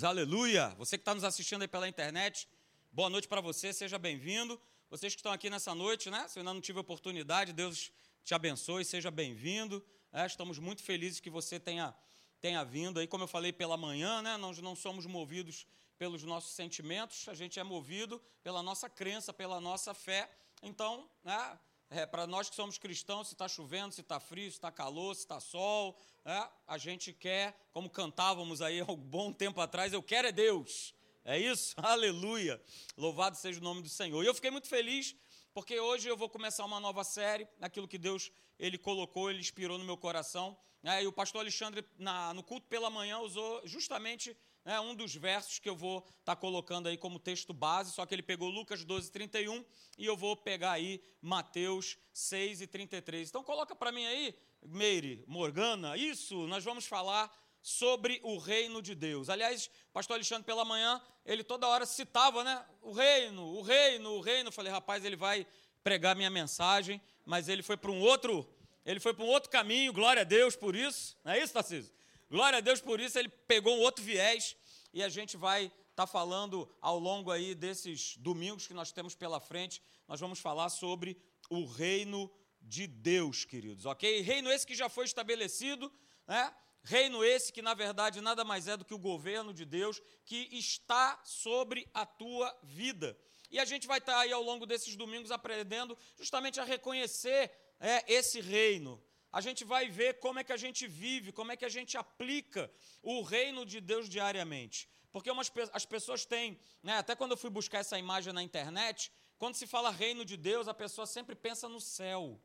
Aleluia! 0.00 0.68
Você 0.78 0.96
que 0.96 1.02
está 1.02 1.12
nos 1.12 1.24
assistindo 1.24 1.62
aí 1.62 1.66
pela 1.66 1.88
internet, 1.88 2.48
boa 2.92 3.10
noite 3.10 3.26
para 3.26 3.40
você, 3.40 3.72
seja 3.72 3.98
bem-vindo. 3.98 4.60
Vocês 4.88 5.12
que 5.12 5.18
estão 5.18 5.32
aqui 5.32 5.50
nessa 5.50 5.74
noite, 5.74 6.08
né? 6.08 6.28
Se 6.28 6.38
ainda 6.38 6.54
não 6.54 6.60
tive 6.60 6.78
oportunidade, 6.78 7.52
Deus 7.52 7.90
te 8.22 8.32
abençoe, 8.32 8.84
seja 8.84 9.10
bem-vindo. 9.10 9.84
É, 10.12 10.24
estamos 10.24 10.60
muito 10.60 10.84
felizes 10.84 11.18
que 11.18 11.28
você 11.28 11.58
tenha, 11.58 11.92
tenha 12.40 12.62
vindo 12.62 13.00
aí. 13.00 13.08
Como 13.08 13.24
eu 13.24 13.28
falei 13.28 13.52
pela 13.52 13.76
manhã, 13.76 14.22
né? 14.22 14.36
Nós 14.36 14.58
não 14.58 14.76
somos 14.76 15.04
movidos 15.04 15.66
pelos 15.98 16.22
nossos 16.22 16.52
sentimentos, 16.52 17.28
a 17.28 17.34
gente 17.34 17.58
é 17.58 17.64
movido 17.64 18.22
pela 18.40 18.62
nossa 18.62 18.88
crença, 18.88 19.32
pela 19.32 19.60
nossa 19.60 19.92
fé. 19.94 20.30
Então, 20.62 21.10
né? 21.24 21.58
É, 21.90 22.04
para 22.04 22.26
nós 22.26 22.50
que 22.50 22.56
somos 22.56 22.76
cristãos, 22.76 23.28
se 23.28 23.34
está 23.34 23.48
chovendo, 23.48 23.94
se 23.94 24.02
está 24.02 24.20
frio, 24.20 24.50
se 24.50 24.58
está 24.58 24.70
calor, 24.70 25.14
se 25.14 25.22
está 25.22 25.40
sol, 25.40 25.98
é, 26.22 26.46
a 26.66 26.76
gente 26.76 27.14
quer, 27.14 27.58
como 27.72 27.88
cantávamos 27.88 28.60
aí 28.60 28.80
há 28.86 28.90
um 28.90 28.96
bom 28.96 29.32
tempo 29.32 29.58
atrás, 29.60 29.92
eu 29.92 30.02
quero 30.02 30.28
é 30.28 30.32
Deus. 30.32 30.94
É 31.24 31.38
isso? 31.38 31.74
Aleluia! 31.80 32.60
Louvado 32.96 33.38
seja 33.38 33.58
o 33.58 33.62
nome 33.62 33.80
do 33.80 33.88
Senhor. 33.88 34.22
E 34.22 34.26
eu 34.26 34.34
fiquei 34.34 34.50
muito 34.50 34.68
feliz 34.68 35.16
porque 35.54 35.80
hoje 35.80 36.08
eu 36.08 36.16
vou 36.16 36.28
começar 36.28 36.64
uma 36.64 36.78
nova 36.78 37.02
série, 37.02 37.48
naquilo 37.58 37.88
que 37.88 37.98
Deus 37.98 38.30
ele 38.58 38.76
colocou, 38.76 39.30
ele 39.30 39.40
inspirou 39.40 39.78
no 39.78 39.84
meu 39.84 39.96
coração. 39.96 40.56
É, 40.84 41.02
e 41.02 41.06
o 41.06 41.12
pastor 41.12 41.40
Alexandre, 41.40 41.84
na, 41.98 42.32
no 42.34 42.42
culto 42.42 42.68
pela 42.68 42.90
manhã, 42.90 43.18
usou 43.18 43.60
justamente 43.64 44.36
é 44.68 44.78
um 44.78 44.94
dos 44.94 45.14
versos 45.14 45.58
que 45.58 45.68
eu 45.68 45.74
vou 45.74 46.00
estar 46.00 46.12
tá 46.24 46.36
colocando 46.36 46.88
aí 46.88 46.96
como 46.98 47.18
texto 47.18 47.54
base, 47.54 47.92
só 47.92 48.04
que 48.04 48.14
ele 48.14 48.22
pegou 48.22 48.50
Lucas 48.50 48.84
12, 48.84 49.10
31 49.10 49.64
e 49.96 50.04
eu 50.04 50.14
vou 50.14 50.36
pegar 50.36 50.72
aí 50.72 51.02
Mateus 51.22 51.96
6 52.12 52.60
e 52.60 52.66
33. 52.66 53.30
Então 53.30 53.42
coloca 53.42 53.74
para 53.74 53.90
mim 53.90 54.04
aí, 54.04 54.34
Meire, 54.62 55.24
Morgana, 55.26 55.96
isso, 55.96 56.46
nós 56.46 56.62
vamos 56.62 56.84
falar 56.84 57.34
sobre 57.62 58.20
o 58.22 58.36
reino 58.36 58.82
de 58.82 58.94
Deus. 58.94 59.30
Aliás, 59.30 59.70
pastor 59.90 60.16
Alexandre 60.16 60.44
pela 60.44 60.66
manhã, 60.66 61.00
ele 61.24 61.42
toda 61.42 61.66
hora 61.66 61.86
citava, 61.86 62.44
né, 62.44 62.62
o 62.82 62.92
reino, 62.92 63.42
o 63.42 63.62
reino, 63.62 64.10
o 64.16 64.20
reino. 64.20 64.48
Eu 64.48 64.52
falei, 64.52 64.70
rapaz, 64.70 65.02
ele 65.02 65.16
vai 65.16 65.46
pregar 65.82 66.14
minha 66.14 66.30
mensagem, 66.30 67.00
mas 67.24 67.48
ele 67.48 67.62
foi 67.62 67.78
para 67.78 67.90
um 67.90 68.00
outro, 68.00 68.46
ele 68.84 69.00
foi 69.00 69.14
para 69.14 69.24
um 69.24 69.28
outro 69.28 69.48
caminho, 69.48 69.94
glória 69.94 70.20
a 70.20 70.24
Deus 70.24 70.54
por 70.54 70.76
isso. 70.76 71.16
Não 71.24 71.32
é 71.32 71.42
isso, 71.42 71.54
Tarcísio? 71.54 71.90
Glória 72.30 72.58
a 72.58 72.60
Deus 72.60 72.80
por 72.80 73.00
isso, 73.00 73.18
ele 73.18 73.28
pegou 73.28 73.74
um 73.74 73.80
outro 73.80 74.04
viés 74.04 74.54
e 74.92 75.02
a 75.02 75.08
gente 75.08 75.36
vai 75.36 75.64
estar 75.64 75.82
tá 75.94 76.06
falando 76.06 76.68
ao 76.80 76.98
longo 76.98 77.30
aí 77.30 77.54
desses 77.54 78.16
domingos 78.18 78.66
que 78.66 78.74
nós 78.74 78.92
temos 78.92 79.14
pela 79.14 79.40
frente, 79.40 79.82
nós 80.06 80.20
vamos 80.20 80.38
falar 80.38 80.68
sobre 80.68 81.16
o 81.48 81.64
reino 81.64 82.30
de 82.60 82.86
Deus, 82.86 83.46
queridos, 83.46 83.86
ok? 83.86 84.20
Reino 84.20 84.50
esse 84.50 84.66
que 84.66 84.74
já 84.74 84.90
foi 84.90 85.06
estabelecido, 85.06 85.90
né? 86.26 86.54
Reino 86.82 87.24
esse 87.24 87.50
que, 87.52 87.62
na 87.62 87.72
verdade, 87.72 88.20
nada 88.20 88.44
mais 88.44 88.68
é 88.68 88.76
do 88.76 88.84
que 88.84 88.94
o 88.94 88.98
governo 88.98 89.52
de 89.52 89.64
Deus 89.64 90.00
que 90.24 90.48
está 90.52 91.20
sobre 91.24 91.88
a 91.94 92.04
tua 92.04 92.54
vida. 92.62 93.18
E 93.50 93.58
a 93.58 93.64
gente 93.64 93.86
vai 93.86 93.98
estar 93.98 94.12
tá 94.12 94.20
aí 94.20 94.32
ao 94.32 94.42
longo 94.42 94.66
desses 94.66 94.96
domingos 94.96 95.30
aprendendo 95.30 95.96
justamente 96.18 96.60
a 96.60 96.64
reconhecer 96.64 97.50
é, 97.80 98.04
esse 98.12 98.40
reino, 98.40 99.02
a 99.30 99.40
gente 99.40 99.64
vai 99.64 99.88
ver 99.88 100.18
como 100.20 100.38
é 100.38 100.44
que 100.44 100.52
a 100.52 100.56
gente 100.56 100.86
vive, 100.86 101.32
como 101.32 101.52
é 101.52 101.56
que 101.56 101.64
a 101.64 101.68
gente 101.68 101.96
aplica 101.96 102.70
o 103.02 103.22
reino 103.22 103.66
de 103.66 103.80
Deus 103.80 104.08
diariamente. 104.08 104.88
Porque 105.10 105.30
umas, 105.30 105.50
as 105.72 105.84
pessoas 105.84 106.24
têm, 106.24 106.58
né, 106.82 106.98
até 106.98 107.14
quando 107.14 107.32
eu 107.32 107.36
fui 107.36 107.50
buscar 107.50 107.78
essa 107.78 107.98
imagem 107.98 108.32
na 108.32 108.42
internet, 108.42 109.10
quando 109.38 109.54
se 109.54 109.66
fala 109.66 109.90
reino 109.90 110.24
de 110.24 110.36
Deus, 110.36 110.68
a 110.68 110.74
pessoa 110.74 111.06
sempre 111.06 111.34
pensa 111.34 111.68
no 111.68 111.80
céu. 111.80 112.40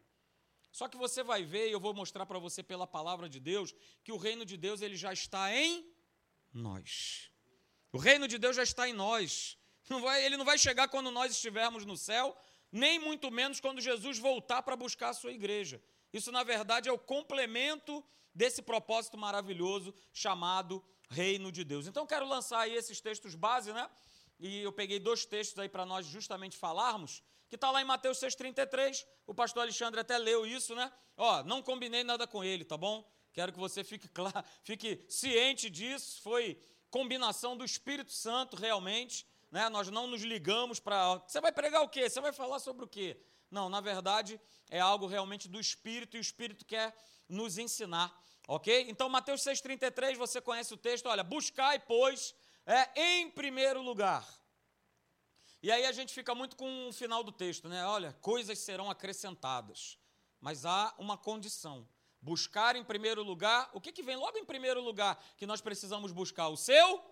Só 0.71 0.87
que 0.87 0.97
você 0.97 1.23
vai 1.23 1.43
ver, 1.43 1.69
e 1.69 1.71
eu 1.71 1.79
vou 1.79 1.93
mostrar 1.93 2.25
para 2.25 2.39
você 2.39 2.63
pela 2.63 2.87
palavra 2.87 3.29
de 3.29 3.39
Deus, 3.39 3.73
que 4.03 4.11
o 4.11 4.17
reino 4.17 4.45
de 4.45 4.57
Deus 4.57 4.81
ele 4.81 4.95
já 4.95 5.13
está 5.13 5.53
em 5.53 5.85
nós. 6.51 7.29
O 7.91 7.97
reino 7.97 8.27
de 8.27 8.37
Deus 8.37 8.55
já 8.55 8.63
está 8.63 8.89
em 8.89 8.93
nós. 8.93 9.57
Não 9.89 10.01
vai, 10.01 10.25
ele 10.25 10.37
não 10.37 10.45
vai 10.45 10.57
chegar 10.57 10.87
quando 10.87 11.11
nós 11.11 11.31
estivermos 11.31 11.85
no 11.85 11.95
céu, 11.95 12.35
nem 12.71 12.97
muito 12.97 13.29
menos 13.29 13.59
quando 13.59 13.81
Jesus 13.81 14.17
voltar 14.17 14.63
para 14.63 14.75
buscar 14.75 15.09
a 15.09 15.13
sua 15.13 15.31
igreja. 15.31 15.81
Isso, 16.13 16.31
na 16.31 16.43
verdade, 16.43 16.87
é 16.87 16.91
o 16.91 16.97
complemento 16.97 18.03
desse 18.33 18.61
propósito 18.61 19.17
maravilhoso 19.17 19.93
chamado 20.13 20.83
Reino 21.09 21.51
de 21.51 21.63
Deus. 21.63 21.87
Então, 21.87 22.05
quero 22.05 22.27
lançar 22.27 22.59
aí 22.59 22.75
esses 22.75 23.01
textos 23.01 23.35
base, 23.35 23.73
né? 23.73 23.89
E 24.39 24.61
eu 24.61 24.71
peguei 24.71 24.99
dois 24.99 25.25
textos 25.25 25.57
aí 25.59 25.69
para 25.69 25.85
nós 25.85 26.05
justamente 26.05 26.57
falarmos, 26.57 27.23
que 27.49 27.55
está 27.55 27.71
lá 27.71 27.81
em 27.81 27.85
Mateus 27.85 28.19
6,33. 28.19 29.05
O 29.25 29.33
pastor 29.33 29.63
Alexandre 29.63 29.99
até 29.99 30.17
leu 30.17 30.45
isso, 30.45 30.75
né? 30.75 30.91
Ó, 31.15 31.43
não 31.43 31.61
combinei 31.61 32.03
nada 32.03 32.27
com 32.27 32.43
ele, 32.43 32.65
tá 32.65 32.77
bom? 32.77 33.07
Quero 33.31 33.51
que 33.51 33.59
você 33.59 33.83
fique 33.83 34.07
claro, 34.07 34.43
fique 34.63 35.03
ciente 35.09 35.69
disso. 35.69 36.21
Foi 36.21 36.59
combinação 36.89 37.57
do 37.57 37.65
Espírito 37.65 38.11
Santo 38.11 38.55
realmente. 38.55 39.25
Né? 39.51 39.69
Nós 39.69 39.89
não 39.89 40.07
nos 40.07 40.21
ligamos 40.21 40.79
para. 40.79 41.19
Você 41.27 41.39
vai 41.39 41.51
pregar 41.51 41.81
o 41.83 41.89
quê? 41.89 42.09
Você 42.09 42.19
vai 42.19 42.33
falar 42.33 42.59
sobre 42.59 42.85
o 42.85 42.87
quê? 42.87 43.19
Não, 43.53 43.69
na 43.69 43.79
verdade, 43.79 44.41
é 44.67 44.79
algo 44.79 45.05
realmente 45.05 45.47
do 45.47 45.59
Espírito 45.59 46.17
e 46.17 46.19
o 46.19 46.21
Espírito 46.21 46.65
quer 46.65 46.91
nos 47.29 47.59
ensinar, 47.59 48.11
ok? 48.47 48.87
Então, 48.89 49.07
Mateus 49.07 49.41
6,33, 49.41 50.17
você 50.17 50.41
conhece 50.41 50.73
o 50.73 50.77
texto, 50.77 51.05
olha, 51.05 51.23
buscai, 51.23 51.77
pois, 51.79 52.33
é, 52.65 52.99
em 52.99 53.29
primeiro 53.29 53.79
lugar. 53.81 54.27
E 55.61 55.71
aí 55.71 55.85
a 55.85 55.91
gente 55.91 56.13
fica 56.13 56.33
muito 56.33 56.55
com 56.55 56.89
o 56.89 56.91
final 56.91 57.23
do 57.23 57.31
texto, 57.31 57.69
né? 57.69 57.85
Olha, 57.85 58.11
coisas 58.21 58.57
serão 58.57 58.89
acrescentadas, 58.89 59.99
mas 60.41 60.65
há 60.65 60.93
uma 60.97 61.15
condição. 61.15 61.87
Buscar 62.19 62.75
em 62.75 62.83
primeiro 62.83 63.21
lugar, 63.21 63.69
o 63.71 63.79
que, 63.79 63.91
que 63.91 64.01
vem 64.01 64.15
logo 64.15 64.37
em 64.37 64.45
primeiro 64.45 64.81
lugar 64.81 65.23
que 65.37 65.45
nós 65.45 65.61
precisamos 65.61 66.11
buscar? 66.11 66.47
O 66.47 66.57
seu 66.57 67.03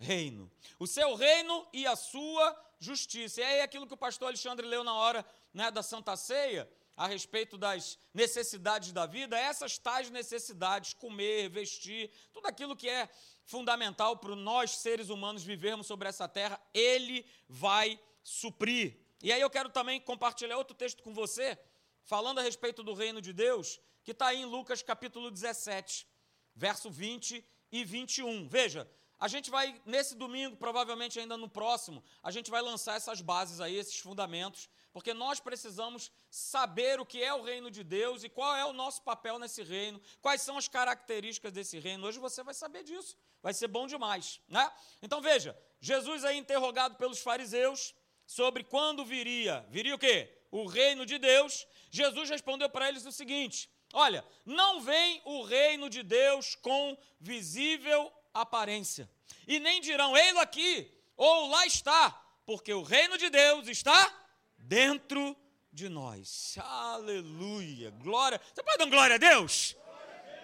reino. 0.00 0.50
O 0.78 0.86
seu 0.86 1.14
reino 1.14 1.68
e 1.72 1.86
a 1.86 1.94
sua 1.94 2.56
justiça. 2.80 3.40
E 3.40 3.44
aí 3.44 3.60
aquilo 3.60 3.86
que 3.86 3.94
o 3.94 3.98
pastor 3.98 4.28
Alexandre 4.28 4.66
leu 4.66 4.82
na 4.82 4.94
hora 4.94 5.24
né, 5.52 5.70
da 5.70 5.82
Santa 5.82 6.16
Ceia, 6.16 6.68
a 6.96 7.06
respeito 7.06 7.56
das 7.56 7.98
necessidades 8.12 8.92
da 8.92 9.06
vida, 9.06 9.38
essas 9.38 9.78
tais 9.78 10.10
necessidades, 10.10 10.92
comer, 10.94 11.48
vestir, 11.48 12.10
tudo 12.32 12.46
aquilo 12.46 12.76
que 12.76 12.88
é 12.88 13.08
fundamental 13.44 14.16
para 14.16 14.34
nós 14.36 14.72
seres 14.72 15.08
humanos 15.08 15.42
vivermos 15.42 15.86
sobre 15.86 16.08
essa 16.08 16.28
terra, 16.28 16.60
ele 16.74 17.24
vai 17.48 17.98
suprir. 18.22 18.98
E 19.22 19.32
aí 19.32 19.40
eu 19.40 19.50
quero 19.50 19.68
também 19.68 20.00
compartilhar 20.00 20.56
outro 20.56 20.76
texto 20.76 21.02
com 21.02 21.12
você, 21.12 21.58
falando 22.04 22.38
a 22.38 22.42
respeito 22.42 22.82
do 22.82 22.94
reino 22.94 23.20
de 23.20 23.32
Deus, 23.32 23.80
que 24.02 24.12
está 24.12 24.28
aí 24.28 24.40
em 24.40 24.46
Lucas 24.46 24.82
capítulo 24.82 25.30
17, 25.30 26.06
verso 26.54 26.90
20 26.90 27.44
e 27.72 27.84
21. 27.84 28.48
Veja, 28.48 28.88
a 29.20 29.28
gente 29.28 29.50
vai, 29.50 29.78
nesse 29.84 30.14
domingo, 30.14 30.56
provavelmente 30.56 31.20
ainda 31.20 31.36
no 31.36 31.46
próximo, 31.46 32.02
a 32.22 32.30
gente 32.30 32.50
vai 32.50 32.62
lançar 32.62 32.96
essas 32.96 33.20
bases 33.20 33.60
aí, 33.60 33.76
esses 33.76 33.98
fundamentos, 33.98 34.70
porque 34.94 35.12
nós 35.12 35.38
precisamos 35.38 36.10
saber 36.30 36.98
o 36.98 37.04
que 37.04 37.22
é 37.22 37.32
o 37.34 37.42
reino 37.42 37.70
de 37.70 37.84
Deus 37.84 38.24
e 38.24 38.30
qual 38.30 38.56
é 38.56 38.64
o 38.64 38.72
nosso 38.72 39.02
papel 39.02 39.38
nesse 39.38 39.62
reino, 39.62 40.00
quais 40.22 40.40
são 40.40 40.56
as 40.56 40.68
características 40.68 41.52
desse 41.52 41.78
reino. 41.78 42.06
Hoje 42.06 42.18
você 42.18 42.42
vai 42.42 42.54
saber 42.54 42.82
disso, 42.82 43.14
vai 43.42 43.52
ser 43.52 43.68
bom 43.68 43.86
demais, 43.86 44.40
né? 44.48 44.72
Então 45.02 45.20
veja, 45.20 45.56
Jesus 45.80 46.24
aí 46.24 46.38
interrogado 46.38 46.96
pelos 46.96 47.20
fariseus 47.20 47.94
sobre 48.26 48.64
quando 48.64 49.04
viria, 49.04 49.66
viria 49.68 49.94
o 49.94 49.98
quê? 49.98 50.34
O 50.50 50.66
reino 50.66 51.04
de 51.04 51.18
Deus. 51.18 51.66
Jesus 51.90 52.30
respondeu 52.30 52.70
para 52.70 52.88
eles 52.88 53.04
o 53.04 53.12
seguinte: 53.12 53.70
Olha, 53.92 54.24
não 54.46 54.80
vem 54.80 55.20
o 55.24 55.42
reino 55.42 55.90
de 55.90 56.02
Deus 56.02 56.54
com 56.54 56.96
visível 57.20 58.10
aparência. 58.32 59.10
E 59.46 59.58
nem 59.58 59.80
dirão, 59.80 60.16
ei-lo 60.16 60.40
aqui, 60.40 60.90
ou 61.16 61.48
lá 61.48 61.66
está, 61.66 62.10
porque 62.46 62.72
o 62.72 62.82
reino 62.82 63.18
de 63.18 63.30
Deus 63.30 63.68
está 63.68 64.12
dentro 64.58 65.36
de 65.72 65.88
nós. 65.88 66.56
Aleluia, 66.58 67.90
glória. 67.90 68.40
Você 68.52 68.62
pode 68.62 68.78
dar 68.78 68.86
glória 68.86 69.14
a 69.16 69.18
Deus? 69.18 69.76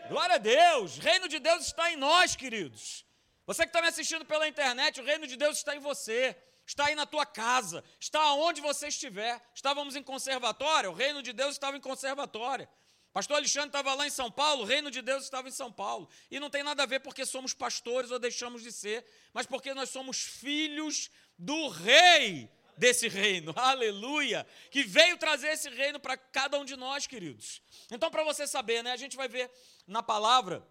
Glória 0.09 0.37
a 0.37 0.39
Deus, 0.39 0.99
reino 0.99 1.29
de 1.29 1.39
Deus 1.39 1.67
está 1.67 1.91
em 1.91 1.97
nós, 1.97 2.37
queridos. 2.37 3.05
Você 3.45 3.63
que 3.63 3.71
está 3.71 3.83
me 3.83 3.89
assistindo 3.89 4.25
pela 4.25 4.47
internet, 4.47 5.01
o 5.01 5.05
reino 5.05 5.27
de 5.27 5.37
Deus 5.37 5.59
está 5.59 5.75
em 5.75 5.81
você, 5.81 6.37
está 6.67 6.87
aí 6.87 6.95
na 6.95 7.07
tua 7.07 7.25
casa, 7.25 7.83
está 7.99 8.33
onde 8.35 8.61
você 8.61 8.89
estiver. 8.89 9.41
Estávamos 9.55 9.97
em 9.97 10.03
conservatória, 10.03 10.91
o 10.91 10.95
reino 10.95 11.23
de 11.23 11.33
Deus 11.33 11.53
estava 11.53 11.77
em 11.77 11.81
conservatória. 11.81 12.69
Pastor 13.17 13.39
Alexandre 13.39 13.69
estava 13.71 13.95
lá 13.95 14.07
em 14.07 14.11
São 14.11 14.31
Paulo, 14.31 14.61
o 14.61 14.67
reino 14.67 14.91
de 14.91 15.01
Deus 15.01 15.25
estava 15.25 15.49
em 15.49 15.51
São 15.51 15.73
Paulo. 15.73 16.07
E 16.31 16.39
não 16.39 16.51
tem 16.51 16.63
nada 16.63 16.83
a 16.83 16.87
ver 16.87 17.01
porque 17.01 17.25
somos 17.25 17.55
pastores 17.55 18.11
ou 18.11 18.19
deixamos 18.19 18.63
de 18.63 18.71
ser, 18.71 19.07
mas 19.33 19.47
porque 19.47 19.73
nós 19.73 19.89
somos 19.89 20.19
filhos 20.19 21.11
do 21.39 21.69
rei 21.69 22.51
desse 22.77 23.09
reino, 23.09 23.55
aleluia, 23.57 24.47
que 24.71 24.83
veio 24.83 25.17
trazer 25.17 25.49
esse 25.49 25.71
reino 25.71 25.99
para 25.99 26.15
cada 26.15 26.59
um 26.59 26.65
de 26.67 26.77
nós, 26.77 27.07
queridos. 27.07 27.63
Então, 27.91 28.11
para 28.11 28.23
você 28.23 28.47
saber, 28.47 28.85
né, 28.85 28.93
a 28.93 28.99
gente 28.99 29.17
vai 29.17 29.29
ver 29.29 29.51
na 29.87 30.03
palavra, 30.03 30.63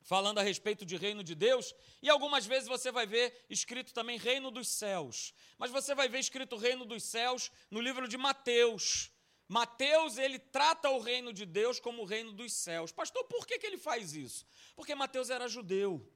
falando 0.00 0.38
a 0.38 0.42
respeito 0.42 0.86
de 0.86 0.96
reino 0.96 1.22
de 1.22 1.34
Deus, 1.34 1.74
e 2.00 2.08
algumas 2.08 2.46
vezes 2.46 2.66
você 2.66 2.90
vai 2.90 3.06
ver 3.06 3.44
escrito 3.50 3.92
também 3.92 4.16
reino 4.16 4.50
dos 4.50 4.68
céus, 4.68 5.34
mas 5.58 5.70
você 5.70 5.94
vai 5.94 6.08
ver 6.08 6.20
escrito 6.20 6.56
reino 6.56 6.86
dos 6.86 7.02
céus 7.02 7.52
no 7.70 7.78
livro 7.78 8.08
de 8.08 8.16
Mateus. 8.16 9.12
Mateus, 9.48 10.16
ele 10.16 10.38
trata 10.38 10.88
o 10.90 10.98
reino 10.98 11.32
de 11.32 11.44
Deus 11.44 11.78
como 11.78 12.02
o 12.02 12.06
reino 12.06 12.32
dos 12.32 12.52
céus. 12.52 12.92
Pastor, 12.92 13.24
por 13.24 13.46
que, 13.46 13.58
que 13.58 13.66
ele 13.66 13.78
faz 13.78 14.14
isso? 14.14 14.46
Porque 14.74 14.94
Mateus 14.94 15.30
era 15.30 15.48
judeu. 15.48 16.06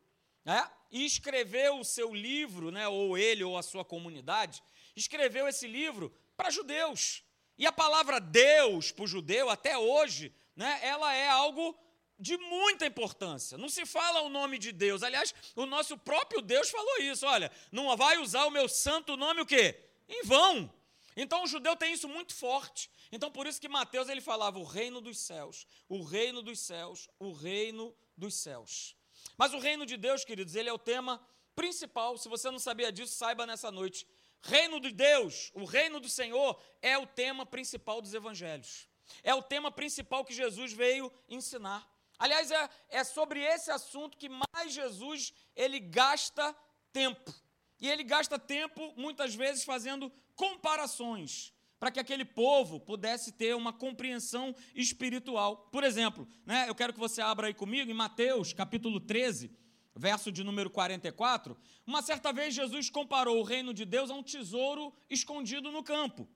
é? 0.47 0.79
e 0.91 1.05
escreveu 1.05 1.79
o 1.79 1.85
seu 1.85 2.15
livro, 2.15 2.71
né, 2.71 2.89
ou 2.89 3.19
ele 3.19 3.45
ou 3.45 3.59
a 3.59 3.63
sua 3.63 3.85
comunidade, 3.85 4.63
escreveu 4.97 5.47
esse 5.47 5.67
livro 5.67 6.13
para 6.37 6.51
judeus. 6.51 7.23
E 7.59 7.67
a 7.67 7.73
palavra 7.73 8.21
Deus 8.21 8.91
para 8.91 9.05
o 9.05 9.09
judeu, 9.09 9.51
até 9.51 9.77
hoje, 9.77 10.33
né, 10.57 10.79
ela 10.83 11.13
é 11.13 11.29
algo 11.29 11.77
de 12.19 12.37
muita 12.37 12.87
importância. 12.87 13.59
Não 13.59 13.69
se 13.69 13.87
fala 13.87 14.23
o 14.23 14.29
nome 14.29 14.59
de 14.59 14.73
Deus. 14.73 15.03
Aliás, 15.03 15.35
o 15.55 15.67
nosso 15.67 15.97
próprio 15.97 16.41
Deus 16.41 16.69
falou 16.71 16.99
isso. 16.99 17.27
Olha, 17.27 17.51
não 17.71 17.97
vai 17.97 18.19
usar 18.19 18.45
o 18.47 18.51
meu 18.51 18.69
santo 18.69 19.17
nome 19.17 19.41
o 19.41 19.47
quê? 19.47 19.79
Em 20.09 20.23
vão. 20.25 20.73
Então 21.21 21.43
o 21.43 21.49
judeu 21.49 21.75
tem 21.75 21.93
isso 21.93 22.09
muito 22.09 22.33
forte. 22.33 22.89
Então 23.11 23.29
por 23.29 23.45
isso 23.45 23.61
que 23.61 23.69
Mateus 23.69 24.09
ele 24.09 24.21
falava 24.21 24.57
o 24.61 24.63
reino 24.63 25.01
dos 25.01 25.19
céus, 25.19 25.67
o 25.89 26.05
reino 26.05 26.41
dos 26.41 26.61
céus, 26.61 27.09
o 27.19 27.33
reino 27.33 27.93
dos 28.17 28.35
céus. 28.35 28.97
Mas 29.37 29.53
o 29.53 29.59
reino 29.59 29.85
de 29.85 29.97
Deus, 29.97 30.25
queridos, 30.25 30.55
ele 30.55 30.69
é 30.69 30.73
o 30.73 30.79
tema 30.79 31.21
principal. 31.57 32.17
Se 32.17 32.29
você 32.29 32.49
não 32.53 32.61
sabia 32.61 32.93
disso, 32.93 33.15
saiba 33.15 33.45
nessa 33.45 33.69
noite. 33.69 34.07
Reino 34.41 34.79
de 34.79 34.93
Deus, 34.93 35.51
o 35.55 35.65
reino 35.65 35.99
do 35.99 36.09
Senhor, 36.09 36.57
é 36.81 36.97
o 36.97 37.05
tema 37.05 37.45
principal 37.45 38.01
dos 38.01 38.15
evangelhos. 38.15 38.89
É 39.25 39.35
o 39.35 39.43
tema 39.43 39.73
principal 39.73 40.25
que 40.25 40.33
Jesus 40.33 40.73
veio 40.73 41.13
ensinar. 41.29 41.85
Aliás, 42.17 42.53
é, 42.53 42.71
é 42.91 43.03
sobre 43.03 43.41
esse 43.43 43.73
assunto 43.73 44.17
que 44.17 44.29
mais 44.29 44.73
Jesus 44.73 45.33
ele 45.57 45.81
gasta 45.81 46.55
tempo. 46.93 47.35
E 47.81 47.89
ele 47.89 48.05
gasta 48.05 48.39
tempo, 48.39 48.93
muitas 48.97 49.35
vezes, 49.35 49.65
fazendo 49.65 50.13
comparações 50.39 51.53
para 51.81 51.91
que 51.91 51.99
aquele 51.99 52.25
povo 52.25 52.79
pudesse 52.79 53.33
ter 53.33 53.55
uma 53.57 53.73
compreensão 53.73 54.55
espiritual. 54.75 55.69
Por 55.73 55.83
exemplo, 55.83 56.27
né, 56.47 56.69
eu 56.69 56.75
quero 56.75 56.93
que 56.93 56.99
você 56.99 57.21
abra 57.21 57.49
aí 57.49 57.55
comigo 57.55 57.91
em 57.91 57.95
Mateus, 57.95 58.53
capítulo 58.53 59.01
13, 59.01 59.51
verso 59.97 60.31
de 60.31 60.45
número 60.45 60.71
44. 60.71 61.57
Uma 61.85 62.03
certa 62.03 62.33
vez 62.33 62.55
Jesus 62.55 62.89
comparou 62.89 63.41
o 63.41 63.43
reino 63.43 63.75
de 63.75 63.85
Deus 63.85 64.11
a 64.11 64.15
um 64.15 64.23
tesouro 64.23 64.95
escondido 65.11 65.73
no 65.73 65.83
campo. 65.83 66.29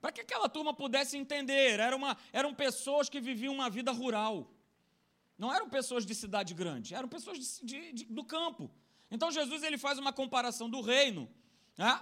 Para 0.00 0.10
que 0.10 0.20
aquela 0.20 0.48
turma 0.48 0.74
pudesse 0.74 1.16
entender, 1.16 1.78
era 1.78 1.94
uma, 1.94 2.16
eram 2.32 2.52
pessoas 2.52 3.08
que 3.08 3.20
viviam 3.20 3.54
uma 3.54 3.70
vida 3.70 3.92
rural. 3.92 4.52
Não 5.38 5.54
eram 5.54 5.70
pessoas 5.70 6.04
de 6.04 6.14
cidade 6.14 6.54
grande, 6.54 6.94
eram 6.94 7.08
pessoas 7.08 7.38
de, 7.38 7.66
de, 7.66 7.92
de, 7.92 8.04
do 8.06 8.24
campo. 8.24 8.68
Então 9.10 9.30
Jesus 9.30 9.62
ele 9.62 9.78
faz 9.78 9.98
uma 9.98 10.12
comparação 10.12 10.68
do 10.68 10.80
reino 10.80 11.28
né, 11.76 12.00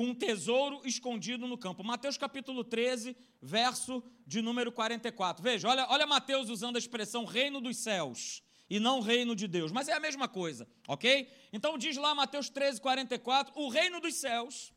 com 0.00 0.06
um 0.06 0.14
tesouro 0.14 0.80
escondido 0.82 1.46
no 1.46 1.58
campo. 1.58 1.84
Mateus 1.84 2.16
capítulo 2.16 2.64
13, 2.64 3.14
verso 3.42 4.02
de 4.26 4.40
número 4.40 4.72
44. 4.72 5.42
Veja, 5.42 5.68
olha, 5.68 5.86
olha 5.90 6.06
Mateus 6.06 6.48
usando 6.48 6.76
a 6.76 6.78
expressão 6.78 7.26
reino 7.26 7.60
dos 7.60 7.76
céus 7.76 8.42
e 8.70 8.80
não 8.80 9.00
reino 9.00 9.36
de 9.36 9.46
Deus, 9.46 9.70
mas 9.70 9.88
é 9.88 9.92
a 9.92 10.00
mesma 10.00 10.26
coisa, 10.26 10.66
ok? 10.88 11.30
Então 11.52 11.76
diz 11.76 11.98
lá 11.98 12.14
Mateus 12.14 12.48
13, 12.48 12.80
44, 12.80 13.52
o 13.60 13.68
reino 13.68 14.00
dos 14.00 14.14
céus, 14.14 14.72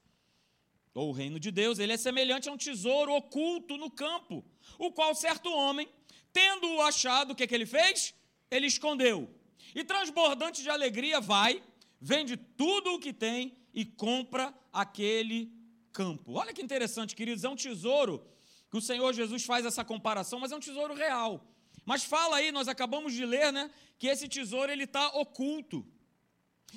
ou 0.93 1.07
o 1.07 1.13
reino 1.13 1.39
de 1.39 1.51
Deus, 1.51 1.79
ele 1.79 1.93
é 1.93 1.97
semelhante 1.97 2.49
a 2.49 2.51
um 2.51 2.57
tesouro 2.57 3.13
oculto 3.13 3.77
no 3.77 3.89
campo, 3.89 4.43
o 4.77 4.91
qual 4.91 5.15
certo 5.15 5.49
homem, 5.49 5.87
tendo-o 6.33 6.81
achado, 6.81 7.31
o 7.31 7.35
que, 7.35 7.47
que 7.47 7.55
ele 7.55 7.65
fez? 7.65 8.13
Ele 8.51 8.67
escondeu. 8.67 9.33
E 9.73 9.85
transbordante 9.85 10.61
de 10.61 10.69
alegria 10.69 11.21
vai, 11.21 11.63
vende 12.01 12.35
tudo 12.35 12.95
o 12.95 12.99
que 12.99 13.13
tem 13.13 13.62
e 13.73 13.83
compra 13.83 14.53
aquele 14.71 15.51
campo. 15.91 16.33
Olha 16.33 16.53
que 16.53 16.61
interessante, 16.61 17.15
queridos, 17.15 17.43
é 17.43 17.49
um 17.49 17.55
tesouro 17.55 18.25
que 18.69 18.77
o 18.77 18.81
Senhor 18.81 19.13
Jesus 19.13 19.43
faz 19.45 19.65
essa 19.65 19.83
comparação, 19.83 20.39
mas 20.39 20.51
é 20.51 20.55
um 20.55 20.59
tesouro 20.59 20.93
real. 20.93 21.47
Mas 21.85 22.03
fala 22.03 22.37
aí, 22.37 22.51
nós 22.51 22.67
acabamos 22.67 23.13
de 23.13 23.25
ler, 23.25 23.51
né, 23.51 23.69
que 23.97 24.07
esse 24.07 24.27
tesouro 24.27 24.71
ele 24.71 24.85
está 24.85 25.07
oculto, 25.09 25.85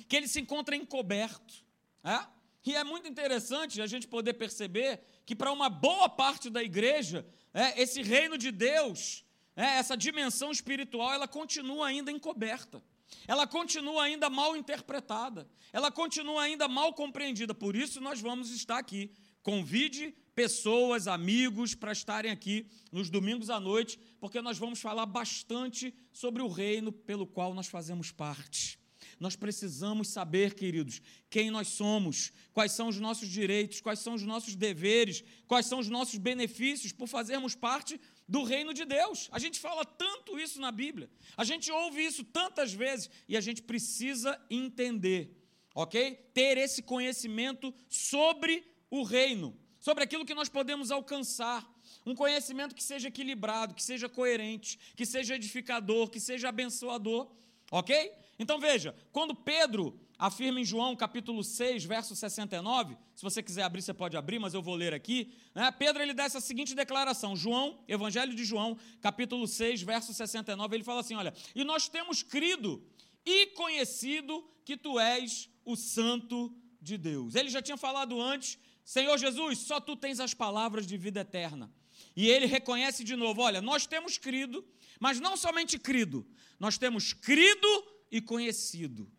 que 0.07 0.15
ele 0.15 0.27
se 0.27 0.39
encontra 0.39 0.75
encoberto. 0.75 1.65
É? 2.03 2.25
E 2.65 2.75
é 2.75 2.83
muito 2.83 3.07
interessante 3.07 3.81
a 3.81 3.87
gente 3.87 4.07
poder 4.07 4.33
perceber 4.33 5.01
que 5.25 5.35
para 5.35 5.51
uma 5.51 5.69
boa 5.69 6.09
parte 6.09 6.49
da 6.49 6.61
igreja, 6.61 7.25
é, 7.53 7.81
esse 7.81 8.01
reino 8.01 8.37
de 8.37 8.51
Deus, 8.51 9.23
é, 9.55 9.77
essa 9.77 9.95
dimensão 9.95 10.51
espiritual, 10.51 11.13
ela 11.13 11.27
continua 11.27 11.87
ainda 11.87 12.11
encoberta 12.11 12.83
ela 13.27 13.47
continua 13.47 14.03
ainda 14.03 14.29
mal 14.29 14.55
interpretada, 14.55 15.49
ela 15.71 15.91
continua 15.91 16.43
ainda 16.43 16.67
mal 16.67 16.93
compreendida. 16.93 17.53
Por 17.53 17.75
isso, 17.75 18.01
nós 18.01 18.19
vamos 18.19 18.51
estar 18.51 18.77
aqui. 18.77 19.11
Convide 19.41 20.13
pessoas, 20.35 21.07
amigos, 21.07 21.73
para 21.73 21.91
estarem 21.91 22.31
aqui 22.31 22.67
nos 22.91 23.09
domingos 23.09 23.49
à 23.49 23.59
noite, 23.59 23.99
porque 24.19 24.41
nós 24.41 24.57
vamos 24.57 24.79
falar 24.79 25.05
bastante 25.05 25.93
sobre 26.11 26.41
o 26.41 26.47
reino 26.47 26.91
pelo 26.91 27.25
qual 27.25 27.53
nós 27.53 27.67
fazemos 27.67 28.11
parte. 28.11 28.76
Nós 29.19 29.35
precisamos 29.35 30.09
saber, 30.09 30.53
queridos, 30.53 31.01
quem 31.29 31.49
nós 31.49 31.69
somos, 31.69 32.31
quais 32.53 32.71
são 32.71 32.87
os 32.87 32.99
nossos 32.99 33.27
direitos, 33.27 33.81
quais 33.81 33.99
são 33.99 34.13
os 34.13 34.23
nossos 34.23 34.55
deveres, 34.55 35.23
quais 35.47 35.65
são 35.65 35.79
os 35.79 35.89
nossos 35.89 36.17
benefícios 36.19 36.91
por 36.91 37.07
fazermos 37.07 37.55
parte 37.55 37.99
do 38.27 38.43
reino 38.43 38.73
de 38.73 38.85
Deus. 38.85 39.27
A 39.31 39.39
gente 39.39 39.59
fala 39.59 39.83
tanto 39.83 40.39
isso 40.39 40.61
na 40.61 40.71
Bíblia, 40.71 41.09
a 41.35 41.43
gente 41.43 41.71
ouve 41.71 42.05
isso 42.05 42.23
tantas 42.23 42.73
vezes 42.73 43.09
e 43.27 43.35
a 43.35 43.41
gente 43.41 43.61
precisa 43.63 44.39
entender, 44.49 45.35
ok? 45.73 46.15
Ter 46.33 46.57
esse 46.57 46.83
conhecimento 46.83 47.73
sobre 47.89 48.63
o 48.89 49.03
reino, 49.03 49.57
sobre 49.79 50.03
aquilo 50.03 50.25
que 50.25 50.35
nós 50.35 50.49
podemos 50.49 50.91
alcançar. 50.91 51.67
Um 52.05 52.15
conhecimento 52.15 52.75
que 52.75 52.83
seja 52.83 53.07
equilibrado, 53.07 53.73
que 53.73 53.83
seja 53.83 54.07
coerente, 54.07 54.77
que 54.95 55.05
seja 55.05 55.35
edificador, 55.35 56.09
que 56.09 56.19
seja 56.19 56.49
abençoador, 56.49 57.31
ok? 57.71 58.11
Então 58.39 58.59
veja, 58.59 58.95
quando 59.11 59.33
Pedro 59.33 59.99
afirma 60.17 60.59
em 60.59 60.65
João 60.65 60.95
capítulo 60.95 61.43
6, 61.43 61.85
verso 61.85 62.15
69, 62.15 62.97
se 63.15 63.23
você 63.23 63.41
quiser 63.41 63.63
abrir, 63.63 63.81
você 63.81 63.93
pode 63.93 64.15
abrir, 64.15 64.39
mas 64.39 64.53
eu 64.53 64.61
vou 64.61 64.75
ler 64.75 64.93
aqui. 64.93 65.33
Né? 65.55 65.71
Pedro 65.71 66.01
ele 66.01 66.13
dá 66.13 66.23
essa 66.23 66.39
seguinte 66.39 66.75
declaração, 66.75 67.35
João, 67.35 67.83
Evangelho 67.87 68.35
de 68.35 68.45
João, 68.45 68.77
capítulo 69.01 69.47
6, 69.47 69.81
verso 69.81 70.13
69, 70.13 70.75
ele 70.75 70.83
fala 70.83 71.01
assim: 71.01 71.15
olha, 71.15 71.33
e 71.55 71.63
nós 71.63 71.89
temos 71.89 72.21
crido 72.21 72.83
e 73.25 73.47
conhecido 73.47 74.47
que 74.63 74.77
tu 74.77 74.99
és 74.99 75.49
o 75.65 75.75
Santo 75.75 76.55
de 76.81 76.97
Deus. 76.97 77.35
Ele 77.35 77.49
já 77.49 77.61
tinha 77.61 77.77
falado 77.77 78.21
antes, 78.21 78.57
Senhor 78.83 79.17
Jesus, 79.17 79.59
só 79.59 79.79
tu 79.79 79.95
tens 79.95 80.19
as 80.19 80.33
palavras 80.33 80.85
de 80.85 80.95
vida 80.95 81.21
eterna. 81.21 81.71
E 82.15 82.29
ele 82.29 82.45
reconhece 82.45 83.03
de 83.03 83.15
novo: 83.15 83.41
olha, 83.41 83.61
nós 83.61 83.85
temos 83.87 84.17
crido, 84.17 84.63
mas 84.99 85.19
não 85.19 85.35
somente 85.35 85.77
crido, 85.79 86.25
nós 86.59 86.77
temos 86.77 87.13
crido 87.13 87.96
e 88.11 88.21
conhecido. 88.21 89.11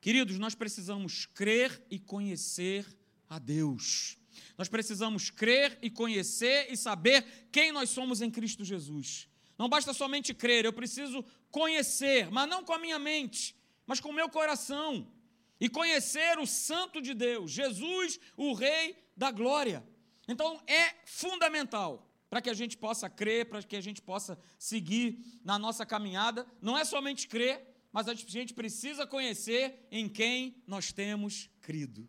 Queridos, 0.00 0.38
nós 0.38 0.54
precisamos 0.54 1.26
crer 1.26 1.84
e 1.90 1.98
conhecer 1.98 2.86
a 3.28 3.38
Deus. 3.38 4.16
Nós 4.56 4.68
precisamos 4.68 5.30
crer 5.30 5.78
e 5.82 5.90
conhecer 5.90 6.72
e 6.72 6.76
saber 6.76 7.48
quem 7.50 7.72
nós 7.72 7.90
somos 7.90 8.20
em 8.20 8.30
Cristo 8.30 8.64
Jesus. 8.64 9.28
Não 9.58 9.68
basta 9.68 9.92
somente 9.92 10.32
crer, 10.32 10.64
eu 10.64 10.72
preciso 10.72 11.24
conhecer, 11.50 12.30
mas 12.30 12.48
não 12.48 12.64
com 12.64 12.72
a 12.72 12.78
minha 12.78 12.98
mente, 12.98 13.56
mas 13.86 13.98
com 13.98 14.10
o 14.10 14.14
meu 14.14 14.28
coração. 14.28 15.12
E 15.60 15.68
conhecer 15.68 16.38
o 16.38 16.46
Santo 16.46 17.02
de 17.02 17.12
Deus, 17.12 17.50
Jesus, 17.50 18.20
o 18.36 18.52
Rei 18.52 18.96
da 19.16 19.32
Glória. 19.32 19.84
Então 20.28 20.62
é 20.66 20.94
fundamental 21.04 22.08
para 22.30 22.40
que 22.40 22.50
a 22.50 22.54
gente 22.54 22.76
possa 22.76 23.08
crer, 23.10 23.46
para 23.46 23.62
que 23.62 23.74
a 23.74 23.80
gente 23.80 24.00
possa 24.00 24.38
seguir 24.58 25.40
na 25.44 25.58
nossa 25.58 25.84
caminhada. 25.84 26.46
Não 26.60 26.78
é 26.78 26.84
somente 26.84 27.26
crer, 27.26 27.66
mas 27.92 28.08
a 28.08 28.14
gente 28.14 28.54
precisa 28.54 29.06
conhecer 29.06 29.86
em 29.90 30.08
quem 30.08 30.62
nós 30.66 30.92
temos 30.92 31.50
crido. 31.60 32.08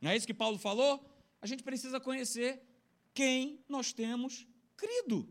Não 0.00 0.10
é 0.10 0.16
isso 0.16 0.26
que 0.26 0.34
Paulo 0.34 0.58
falou? 0.58 1.04
A 1.40 1.46
gente 1.46 1.62
precisa 1.62 1.98
conhecer 2.00 2.62
quem 3.12 3.64
nós 3.68 3.92
temos 3.92 4.46
crido. 4.76 5.28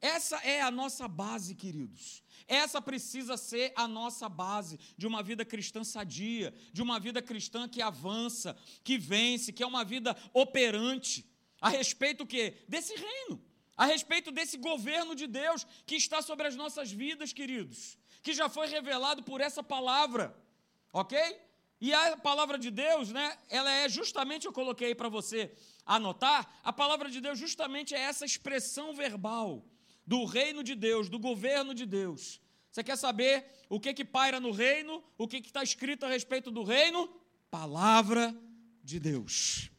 Essa 0.00 0.36
é 0.38 0.60
a 0.60 0.70
nossa 0.70 1.08
base, 1.08 1.54
queridos. 1.54 2.22
Essa 2.46 2.80
precisa 2.80 3.36
ser 3.36 3.72
a 3.74 3.88
nossa 3.88 4.28
base 4.28 4.78
de 4.96 5.06
uma 5.06 5.22
vida 5.22 5.44
cristã 5.44 5.82
sadia, 5.82 6.54
de 6.72 6.82
uma 6.82 7.00
vida 7.00 7.20
cristã 7.20 7.68
que 7.68 7.82
avança, 7.82 8.56
que 8.84 8.96
vence, 8.96 9.52
que 9.52 9.62
é 9.62 9.66
uma 9.66 9.84
vida 9.84 10.16
operante. 10.32 11.26
A 11.60 11.68
respeito 11.68 12.24
o 12.24 12.26
quê? 12.26 12.64
Desse 12.68 12.94
reino. 12.94 13.42
A 13.76 13.84
respeito 13.84 14.30
desse 14.30 14.56
governo 14.56 15.14
de 15.14 15.26
Deus 15.26 15.66
que 15.84 15.96
está 15.96 16.22
sobre 16.22 16.46
as 16.46 16.56
nossas 16.56 16.90
vidas, 16.90 17.32
queridos 17.32 17.98
que 18.26 18.34
já 18.34 18.48
foi 18.48 18.66
revelado 18.66 19.22
por 19.22 19.40
essa 19.40 19.62
palavra, 19.62 20.36
ok? 20.92 21.16
E 21.80 21.94
a 21.94 22.16
palavra 22.16 22.58
de 22.58 22.72
Deus, 22.72 23.12
né? 23.12 23.38
Ela 23.48 23.70
é 23.70 23.88
justamente, 23.88 24.46
eu 24.46 24.52
coloquei 24.52 24.96
para 24.96 25.08
você 25.08 25.40
anotar, 25.94 26.40
a 26.64 26.72
palavra 26.72 27.08
de 27.08 27.20
Deus 27.20 27.38
justamente 27.38 27.94
é 27.94 28.00
essa 28.00 28.24
expressão 28.24 28.92
verbal 28.92 29.64
do 30.04 30.24
reino 30.24 30.64
de 30.64 30.74
Deus, 30.74 31.08
do 31.08 31.20
governo 31.20 31.72
de 31.72 31.86
Deus. 31.86 32.40
Você 32.68 32.82
quer 32.82 32.96
saber 32.96 33.46
o 33.68 33.78
que 33.78 33.94
que 33.94 34.04
paira 34.04 34.40
no 34.40 34.50
reino? 34.50 35.04
O 35.16 35.28
que 35.28 35.36
está 35.36 35.62
escrito 35.62 36.04
a 36.04 36.08
respeito 36.08 36.50
do 36.50 36.64
reino? 36.64 37.08
Palavra 37.48 38.34
de 38.82 38.98
Deus. 38.98 39.70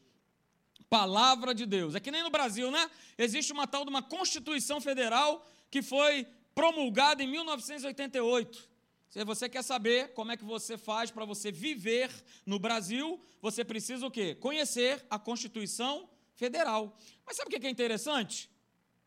Palavra 0.88 1.54
de 1.54 1.66
Deus. 1.66 1.94
É 1.94 2.00
que 2.00 2.10
nem 2.10 2.22
no 2.22 2.30
Brasil, 2.30 2.70
né? 2.70 2.90
Existe 3.18 3.52
uma 3.52 3.66
tal 3.66 3.84
de 3.84 3.90
uma 3.90 4.02
Constituição 4.02 4.80
Federal 4.80 5.46
que 5.70 5.82
foi 5.82 6.26
promulgada 6.58 7.22
em 7.22 7.28
1988. 7.28 8.68
Se 9.08 9.24
você 9.24 9.48
quer 9.48 9.62
saber 9.62 10.12
como 10.12 10.32
é 10.32 10.36
que 10.36 10.42
você 10.44 10.76
faz 10.76 11.08
para 11.08 11.24
você 11.24 11.52
viver 11.52 12.10
no 12.44 12.58
Brasil, 12.58 13.20
você 13.40 13.64
precisa 13.64 14.04
o 14.04 14.10
quê? 14.10 14.34
Conhecer 14.34 15.06
a 15.08 15.20
Constituição 15.20 16.10
Federal. 16.34 16.98
Mas 17.24 17.36
sabe 17.36 17.54
o 17.54 17.60
que 17.60 17.64
é 17.64 17.70
interessante? 17.70 18.50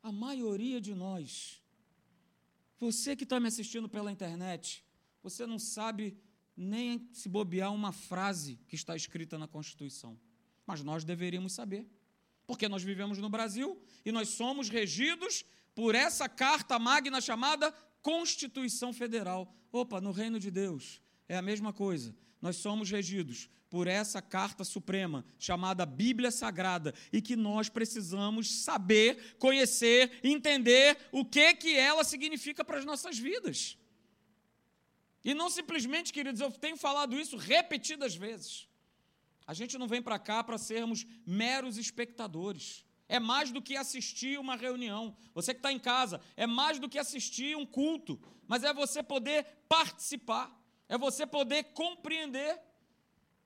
A 0.01 0.13
maioria 0.13 0.79
de 0.79 0.95
nós, 0.95 1.61
você 2.79 3.17
que 3.17 3.25
está 3.25 3.37
me 3.37 3.49
assistindo 3.49 3.89
pela 3.89 4.13
internet, 4.13 4.85
você 5.21 5.45
não 5.45 5.59
sabe 5.59 6.17
nem 6.55 7.09
se 7.11 7.27
bobear 7.27 7.73
uma 7.73 7.91
frase 7.91 8.61
que 8.69 8.77
está 8.77 8.95
escrita 8.95 9.37
na 9.37 9.45
Constituição. 9.45 10.17
Mas 10.65 10.81
nós 10.81 11.03
deveríamos 11.03 11.51
saber. 11.51 11.85
Porque 12.47 12.69
nós 12.69 12.81
vivemos 12.81 13.17
no 13.17 13.29
Brasil 13.29 13.77
e 14.05 14.11
nós 14.11 14.29
somos 14.29 14.69
regidos 14.69 15.43
por 15.73 15.95
essa 15.95 16.27
carta 16.27 16.77
magna 16.77 17.21
chamada 17.21 17.71
Constituição 18.01 18.93
Federal. 18.93 19.53
Opa, 19.71 20.01
no 20.01 20.11
reino 20.11 20.39
de 20.39 20.51
Deus 20.51 21.01
é 21.27 21.37
a 21.37 21.41
mesma 21.41 21.71
coisa. 21.71 22.15
Nós 22.41 22.57
somos 22.57 22.89
regidos 22.89 23.49
por 23.69 23.87
essa 23.87 24.21
carta 24.21 24.65
suprema 24.65 25.23
chamada 25.39 25.85
Bíblia 25.85 26.29
Sagrada 26.29 26.93
e 27.13 27.21
que 27.21 27.37
nós 27.37 27.69
precisamos 27.69 28.63
saber, 28.63 29.37
conhecer, 29.39 30.19
entender 30.23 30.97
o 31.11 31.23
que 31.23 31.53
que 31.53 31.77
ela 31.77 32.03
significa 32.03 32.65
para 32.65 32.79
as 32.79 32.85
nossas 32.85 33.17
vidas. 33.17 33.77
E 35.23 35.33
não 35.33 35.49
simplesmente, 35.49 36.11
queridos, 36.11 36.41
eu 36.41 36.51
tenho 36.51 36.75
falado 36.75 37.17
isso 37.17 37.37
repetidas 37.37 38.13
vezes. 38.15 38.67
A 39.47 39.53
gente 39.53 39.77
não 39.77 39.87
vem 39.87 40.01
para 40.01 40.19
cá 40.19 40.43
para 40.43 40.57
sermos 40.57 41.05
meros 41.25 41.77
espectadores. 41.77 42.83
É 43.11 43.19
mais 43.19 43.51
do 43.51 43.61
que 43.61 43.75
assistir 43.75 44.39
uma 44.39 44.55
reunião. 44.55 45.13
Você 45.33 45.53
que 45.53 45.59
está 45.59 45.69
em 45.69 45.77
casa, 45.77 46.21
é 46.37 46.47
mais 46.47 46.79
do 46.79 46.87
que 46.87 46.97
assistir 46.97 47.57
um 47.57 47.65
culto, 47.65 48.17
mas 48.47 48.63
é 48.63 48.73
você 48.73 49.03
poder 49.03 49.45
participar, 49.67 50.49
é 50.87 50.97
você 50.97 51.27
poder 51.27 51.65
compreender. 51.73 52.57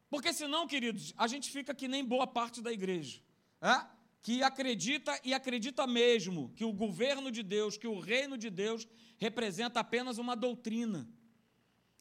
Porque 0.08 0.32
senão, 0.32 0.68
queridos, 0.68 1.16
a 1.18 1.26
gente 1.26 1.50
fica 1.50 1.74
que 1.74 1.88
nem 1.88 2.06
boa 2.06 2.28
parte 2.28 2.62
da 2.62 2.72
igreja, 2.72 3.20
é? 3.60 3.88
que 4.22 4.44
acredita 4.44 5.20
e 5.24 5.34
acredita 5.34 5.88
mesmo 5.88 6.54
que 6.56 6.64
o 6.64 6.72
governo 6.72 7.32
de 7.32 7.42
Deus, 7.42 7.76
que 7.76 7.88
o 7.88 8.00
reino 8.00 8.38
de 8.38 8.52
Deus 8.52 8.88
representa 9.18 9.80
apenas 9.80 10.20
uma 10.20 10.36
doutrina 10.36 11.10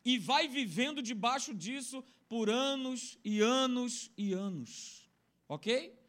e 0.04 0.18
vai 0.18 0.49
vivendo 0.49 1.00
debaixo 1.00 1.54
disso 1.54 2.04
por 2.28 2.50
anos 2.50 3.18
e 3.25 3.40
anos 3.40 4.11
e 4.18 4.35
anos. 4.35 5.09
Ok? 5.49 6.04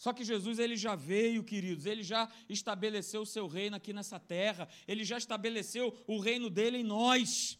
Só 0.00 0.14
que 0.14 0.24
Jesus 0.24 0.58
ele 0.58 0.76
já 0.78 0.94
veio, 0.94 1.44
queridos, 1.44 1.84
ele 1.84 2.02
já 2.02 2.26
estabeleceu 2.48 3.20
o 3.20 3.26
seu 3.26 3.46
reino 3.46 3.76
aqui 3.76 3.92
nessa 3.92 4.18
terra, 4.18 4.66
ele 4.88 5.04
já 5.04 5.18
estabeleceu 5.18 5.94
o 6.06 6.18
reino 6.18 6.48
dele 6.48 6.78
em 6.78 6.82
nós. 6.82 7.58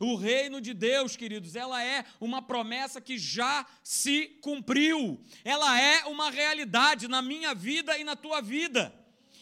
O 0.00 0.14
reino 0.14 0.62
de 0.62 0.72
Deus, 0.72 1.14
queridos, 1.14 1.54
ela 1.54 1.84
é 1.84 2.06
uma 2.18 2.40
promessa 2.40 3.02
que 3.02 3.18
já 3.18 3.66
se 3.84 4.28
cumpriu. 4.40 5.22
Ela 5.44 5.78
é 5.78 6.06
uma 6.06 6.30
realidade 6.30 7.06
na 7.06 7.20
minha 7.20 7.54
vida 7.54 7.98
e 7.98 8.02
na 8.02 8.16
tua 8.16 8.40
vida. 8.40 8.90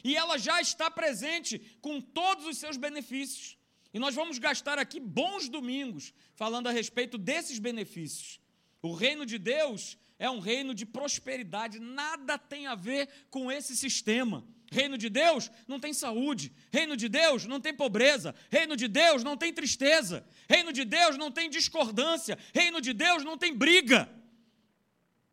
E 0.02 0.16
ela 0.16 0.36
já 0.36 0.60
está 0.60 0.90
presente 0.90 1.60
com 1.80 2.00
todos 2.00 2.44
os 2.44 2.58
seus 2.58 2.76
benefícios. 2.76 3.56
E 3.94 4.00
nós 4.00 4.16
vamos 4.16 4.40
gastar 4.40 4.80
aqui 4.80 4.98
bons 4.98 5.48
domingos 5.48 6.12
falando 6.34 6.66
a 6.66 6.72
respeito 6.72 7.16
desses 7.18 7.60
benefícios. 7.60 8.40
O 8.82 8.94
reino 8.94 9.24
de 9.24 9.38
Deus 9.38 9.96
é 10.18 10.30
um 10.30 10.38
reino 10.38 10.74
de 10.74 10.86
prosperidade, 10.86 11.78
nada 11.78 12.38
tem 12.38 12.66
a 12.66 12.74
ver 12.74 13.08
com 13.30 13.52
esse 13.52 13.76
sistema. 13.76 14.46
Reino 14.70 14.98
de 14.98 15.08
Deus 15.08 15.50
não 15.68 15.78
tem 15.78 15.92
saúde, 15.92 16.52
reino 16.72 16.96
de 16.96 17.08
Deus 17.08 17.44
não 17.44 17.60
tem 17.60 17.72
pobreza, 17.72 18.34
reino 18.50 18.76
de 18.76 18.88
Deus 18.88 19.22
não 19.22 19.36
tem 19.36 19.52
tristeza, 19.52 20.26
reino 20.48 20.72
de 20.72 20.84
Deus 20.84 21.16
não 21.16 21.30
tem 21.30 21.48
discordância, 21.48 22.38
reino 22.52 22.80
de 22.80 22.92
Deus 22.92 23.22
não 23.22 23.38
tem 23.38 23.54
briga. 23.54 24.08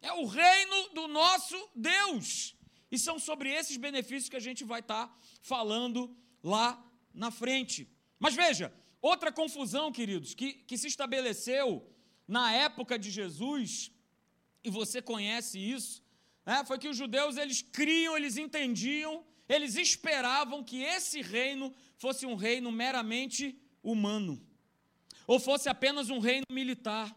É 0.01 0.11
o 0.11 0.25
reino 0.25 0.89
do 0.93 1.07
nosso 1.07 1.57
Deus. 1.73 2.55
E 2.91 2.99
são 2.99 3.17
sobre 3.17 3.49
esses 3.49 3.77
benefícios 3.77 4.29
que 4.29 4.35
a 4.35 4.41
gente 4.47 4.63
vai 4.63 4.81
estar 4.81 5.17
falando 5.41 6.15
lá 6.43 6.83
na 7.13 7.31
frente. 7.31 7.89
Mas 8.19 8.35
veja, 8.35 8.71
outra 9.01 9.31
confusão, 9.31 9.91
queridos, 9.91 10.35
que, 10.35 10.53
que 10.53 10.77
se 10.77 10.87
estabeleceu 10.87 11.89
na 12.27 12.51
época 12.53 12.99
de 12.99 13.09
Jesus, 13.09 13.92
e 14.63 14.69
você 14.69 15.01
conhece 15.01 15.59
isso, 15.59 16.01
né, 16.45 16.63
foi 16.65 16.77
que 16.77 16.87
os 16.87 16.97
judeus 16.97 17.37
eles 17.37 17.61
criam, 17.61 18.15
eles 18.15 18.37
entendiam, 18.37 19.25
eles 19.47 19.75
esperavam 19.75 20.63
que 20.63 20.81
esse 20.81 21.21
reino 21.21 21.73
fosse 21.97 22.25
um 22.25 22.35
reino 22.35 22.71
meramente 22.71 23.59
humano, 23.81 24.41
ou 25.27 25.39
fosse 25.39 25.69
apenas 25.69 26.09
um 26.09 26.19
reino 26.19 26.45
militar. 26.49 27.15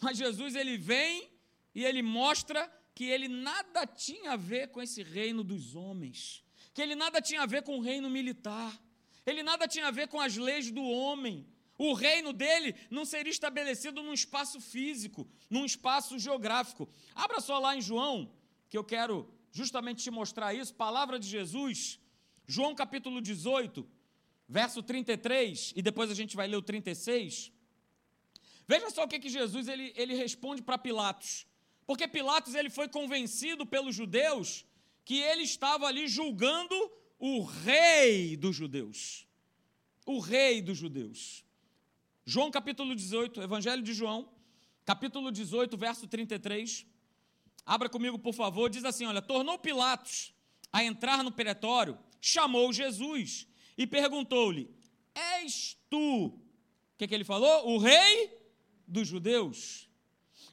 Mas 0.00 0.16
Jesus 0.16 0.54
ele 0.54 0.76
vem 0.78 1.30
e 1.74 1.84
ele 1.84 2.02
mostra 2.02 2.70
que 2.94 3.04
ele 3.04 3.28
nada 3.28 3.86
tinha 3.86 4.32
a 4.32 4.36
ver 4.36 4.68
com 4.68 4.80
esse 4.82 5.02
reino 5.02 5.42
dos 5.42 5.74
homens, 5.74 6.44
que 6.74 6.82
ele 6.82 6.94
nada 6.94 7.20
tinha 7.20 7.42
a 7.42 7.46
ver 7.46 7.62
com 7.62 7.78
o 7.78 7.80
reino 7.80 8.08
militar. 8.10 8.78
Ele 9.26 9.42
nada 9.42 9.68
tinha 9.68 9.88
a 9.88 9.90
ver 9.90 10.08
com 10.08 10.20
as 10.20 10.36
leis 10.36 10.70
do 10.70 10.82
homem. 10.82 11.46
O 11.82 11.94
reino 11.94 12.34
dele 12.34 12.74
não 12.90 13.06
seria 13.06 13.30
estabelecido 13.30 14.02
num 14.02 14.12
espaço 14.12 14.60
físico, 14.60 15.26
num 15.48 15.64
espaço 15.64 16.18
geográfico. 16.18 16.86
Abra 17.14 17.40
só 17.40 17.58
lá 17.58 17.74
em 17.74 17.80
João, 17.80 18.30
que 18.68 18.76
eu 18.76 18.84
quero 18.84 19.26
justamente 19.50 20.02
te 20.02 20.10
mostrar 20.10 20.52
isso. 20.52 20.74
Palavra 20.74 21.18
de 21.18 21.26
Jesus, 21.26 21.98
João 22.46 22.74
capítulo 22.74 23.18
18, 23.22 23.88
verso 24.46 24.82
33, 24.82 25.72
e 25.74 25.80
depois 25.80 26.10
a 26.10 26.14
gente 26.14 26.36
vai 26.36 26.46
ler 26.46 26.56
o 26.56 26.62
36. 26.62 27.50
Veja 28.68 28.90
só 28.90 29.04
o 29.04 29.08
que, 29.08 29.18
que 29.18 29.30
Jesus 29.30 29.66
ele, 29.66 29.94
ele 29.96 30.12
responde 30.12 30.60
para 30.60 30.76
Pilatos. 30.76 31.46
Porque 31.86 32.06
Pilatos 32.06 32.54
ele 32.54 32.68
foi 32.68 32.88
convencido 32.88 33.64
pelos 33.64 33.94
judeus 33.94 34.66
que 35.02 35.18
ele 35.18 35.44
estava 35.44 35.86
ali 35.86 36.06
julgando 36.08 36.76
o 37.18 37.42
rei 37.42 38.36
dos 38.36 38.54
judeus. 38.54 39.26
O 40.04 40.18
rei 40.18 40.60
dos 40.60 40.76
judeus. 40.76 41.48
João 42.30 42.48
capítulo 42.48 42.94
18, 42.94 43.42
Evangelho 43.42 43.82
de 43.82 43.92
João, 43.92 44.28
capítulo 44.84 45.32
18, 45.32 45.76
verso 45.76 46.06
33. 46.06 46.86
Abra 47.66 47.88
comigo, 47.88 48.20
por 48.20 48.32
favor. 48.32 48.70
Diz 48.70 48.84
assim: 48.84 49.04
Olha, 49.04 49.20
tornou 49.20 49.58
Pilatos 49.58 50.32
a 50.72 50.84
entrar 50.84 51.24
no 51.24 51.32
pretório, 51.32 51.98
chamou 52.20 52.72
Jesus 52.72 53.48
e 53.76 53.84
perguntou-lhe: 53.84 54.70
És 55.12 55.76
tu, 55.90 56.26
o 56.26 56.40
que, 56.96 57.08
que 57.08 57.14
ele 57.16 57.24
falou? 57.24 57.68
O 57.68 57.78
rei 57.78 58.30
dos 58.86 59.08
judeus. 59.08 59.90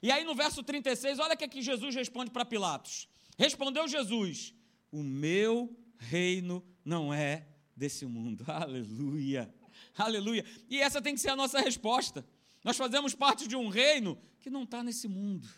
E 0.02 0.10
aí 0.10 0.24
no 0.24 0.34
verso 0.34 0.64
36, 0.64 1.20
olha 1.20 1.34
o 1.34 1.38
que, 1.38 1.46
que 1.46 1.62
Jesus 1.62 1.94
responde 1.94 2.32
para 2.32 2.44
Pilatos. 2.44 3.08
Respondeu 3.38 3.86
Jesus: 3.86 4.52
O 4.90 5.00
meu 5.00 5.72
reino 5.96 6.60
não 6.84 7.14
é 7.14 7.46
desse 7.76 8.04
mundo. 8.04 8.42
Aleluia. 8.50 9.54
Aleluia. 9.96 10.44
E 10.68 10.80
essa 10.80 11.00
tem 11.00 11.14
que 11.14 11.20
ser 11.20 11.30
a 11.30 11.36
nossa 11.36 11.60
resposta. 11.60 12.26
Nós 12.64 12.76
fazemos 12.76 13.14
parte 13.14 13.46
de 13.46 13.56
um 13.56 13.68
reino 13.68 14.20
que 14.40 14.50
não 14.50 14.64
está 14.64 14.82
nesse 14.82 15.08
mundo. 15.08 15.48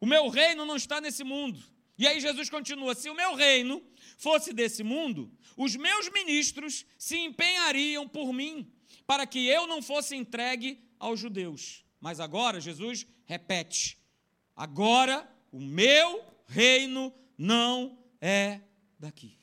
O 0.00 0.06
meu 0.06 0.28
reino 0.28 0.64
não 0.64 0.76
está 0.76 1.00
nesse 1.00 1.24
mundo. 1.24 1.62
E 1.98 2.06
aí 2.06 2.20
Jesus 2.20 2.50
continua: 2.50 2.94
se 2.94 3.08
o 3.08 3.14
meu 3.14 3.34
reino 3.34 3.82
fosse 4.18 4.52
desse 4.52 4.82
mundo, 4.82 5.32
os 5.56 5.74
meus 5.76 6.10
ministros 6.10 6.84
se 6.98 7.16
empenhariam 7.16 8.06
por 8.06 8.32
mim, 8.32 8.70
para 9.06 9.26
que 9.26 9.46
eu 9.46 9.66
não 9.66 9.80
fosse 9.80 10.14
entregue 10.14 10.84
aos 10.98 11.18
judeus. 11.18 11.84
Mas 12.00 12.20
agora 12.20 12.60
Jesus 12.60 13.06
repete: 13.24 13.98
agora 14.54 15.28
o 15.50 15.60
meu 15.60 16.22
reino 16.46 17.12
não 17.38 17.98
é 18.20 18.60
daqui. 18.98 19.38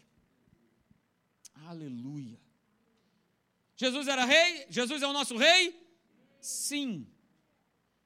Aleluia. 1.66 2.43
Jesus 3.84 4.08
era 4.08 4.24
rei? 4.24 4.66
Jesus 4.70 5.02
é 5.02 5.08
o 5.08 5.12
nosso 5.12 5.36
rei? 5.36 5.78
Sim. 6.40 7.06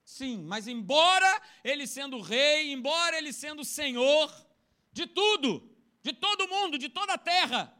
Sim, 0.03 0.41
mas 0.43 0.67
embora 0.67 1.39
ele 1.63 1.85
sendo 1.85 2.19
rei, 2.19 2.73
embora 2.73 3.15
ele 3.15 3.31
sendo 3.31 3.63
senhor 3.63 4.27
de 4.91 5.05
tudo, 5.05 5.69
de 6.01 6.13
todo 6.13 6.47
mundo, 6.47 6.79
de 6.79 6.89
toda 6.89 7.13
a 7.13 7.17
terra, 7.17 7.71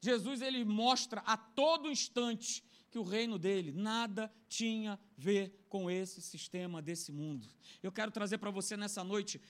Jesus 0.00 0.40
ele 0.40 0.64
mostra 0.64 1.20
a 1.26 1.36
todo 1.36 1.90
instante 1.90 2.64
que 2.94 2.98
o 3.00 3.02
reino 3.02 3.40
dele 3.40 3.72
nada 3.72 4.32
tinha 4.48 4.92
a 4.92 4.98
ver 5.18 5.66
com 5.68 5.90
esse 5.90 6.22
sistema 6.22 6.80
desse 6.80 7.10
mundo. 7.10 7.48
Eu 7.82 7.90
quero 7.90 8.12
trazer 8.12 8.38
para 8.38 8.52
você 8.52 8.76
nessa 8.76 9.02
noite, 9.02 9.40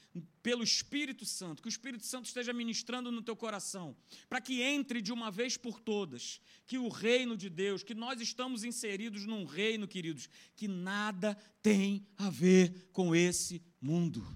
pelo 0.43 0.65
Espírito 0.65 1.27
Santo, 1.27 1.61
que 1.61 1.69
o 1.69 1.77
Espírito 1.77 2.07
Santo 2.07 2.25
esteja 2.25 2.55
ministrando 2.55 3.13
no 3.13 3.21
teu 3.21 3.37
coração, 3.37 3.95
para 4.31 4.41
que 4.41 4.63
entre 4.63 5.03
de 5.03 5.13
uma 5.13 5.31
vez 5.31 5.59
por 5.59 5.79
todas, 5.79 6.41
que 6.67 6.79
o 6.79 6.89
reino 6.89 7.37
de 7.37 7.51
Deus, 7.51 7.83
que 7.83 7.95
nós 7.95 8.19
estamos 8.19 8.65
inseridos 8.65 9.27
num 9.27 9.45
reino, 9.45 9.87
queridos, 9.87 10.27
que 10.57 10.67
nada 10.67 11.37
tem 11.61 12.07
a 12.17 12.31
ver 12.31 12.89
com 12.95 13.15
esse 13.15 13.63
mundo. 13.79 14.27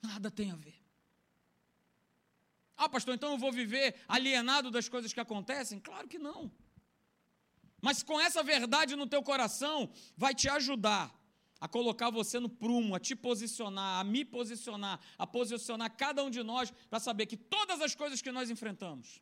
Nada 0.00 0.30
tem 0.30 0.52
a 0.52 0.56
ver. 0.56 0.80
Ah, 2.76 2.88
pastor, 2.88 3.12
então 3.12 3.32
eu 3.32 3.38
vou 3.38 3.50
viver 3.50 3.96
alienado 4.06 4.70
das 4.70 4.88
coisas 4.88 5.12
que 5.12 5.18
acontecem? 5.18 5.80
Claro 5.80 6.06
que 6.06 6.16
não. 6.16 6.48
Mas 7.80 8.02
com 8.02 8.20
essa 8.20 8.42
verdade 8.42 8.96
no 8.96 9.06
teu 9.06 9.22
coração, 9.22 9.90
vai 10.16 10.34
te 10.34 10.48
ajudar 10.48 11.14
a 11.60 11.68
colocar 11.68 12.10
você 12.10 12.40
no 12.40 12.48
prumo, 12.48 12.94
a 12.94 13.00
te 13.00 13.14
posicionar, 13.14 14.00
a 14.00 14.04
me 14.04 14.24
posicionar, 14.24 14.98
a 15.18 15.26
posicionar 15.26 15.94
cada 15.94 16.24
um 16.24 16.30
de 16.30 16.42
nós 16.42 16.72
para 16.88 16.98
saber 16.98 17.26
que 17.26 17.36
todas 17.36 17.80
as 17.80 17.94
coisas 17.94 18.22
que 18.22 18.32
nós 18.32 18.48
enfrentamos, 18.48 19.20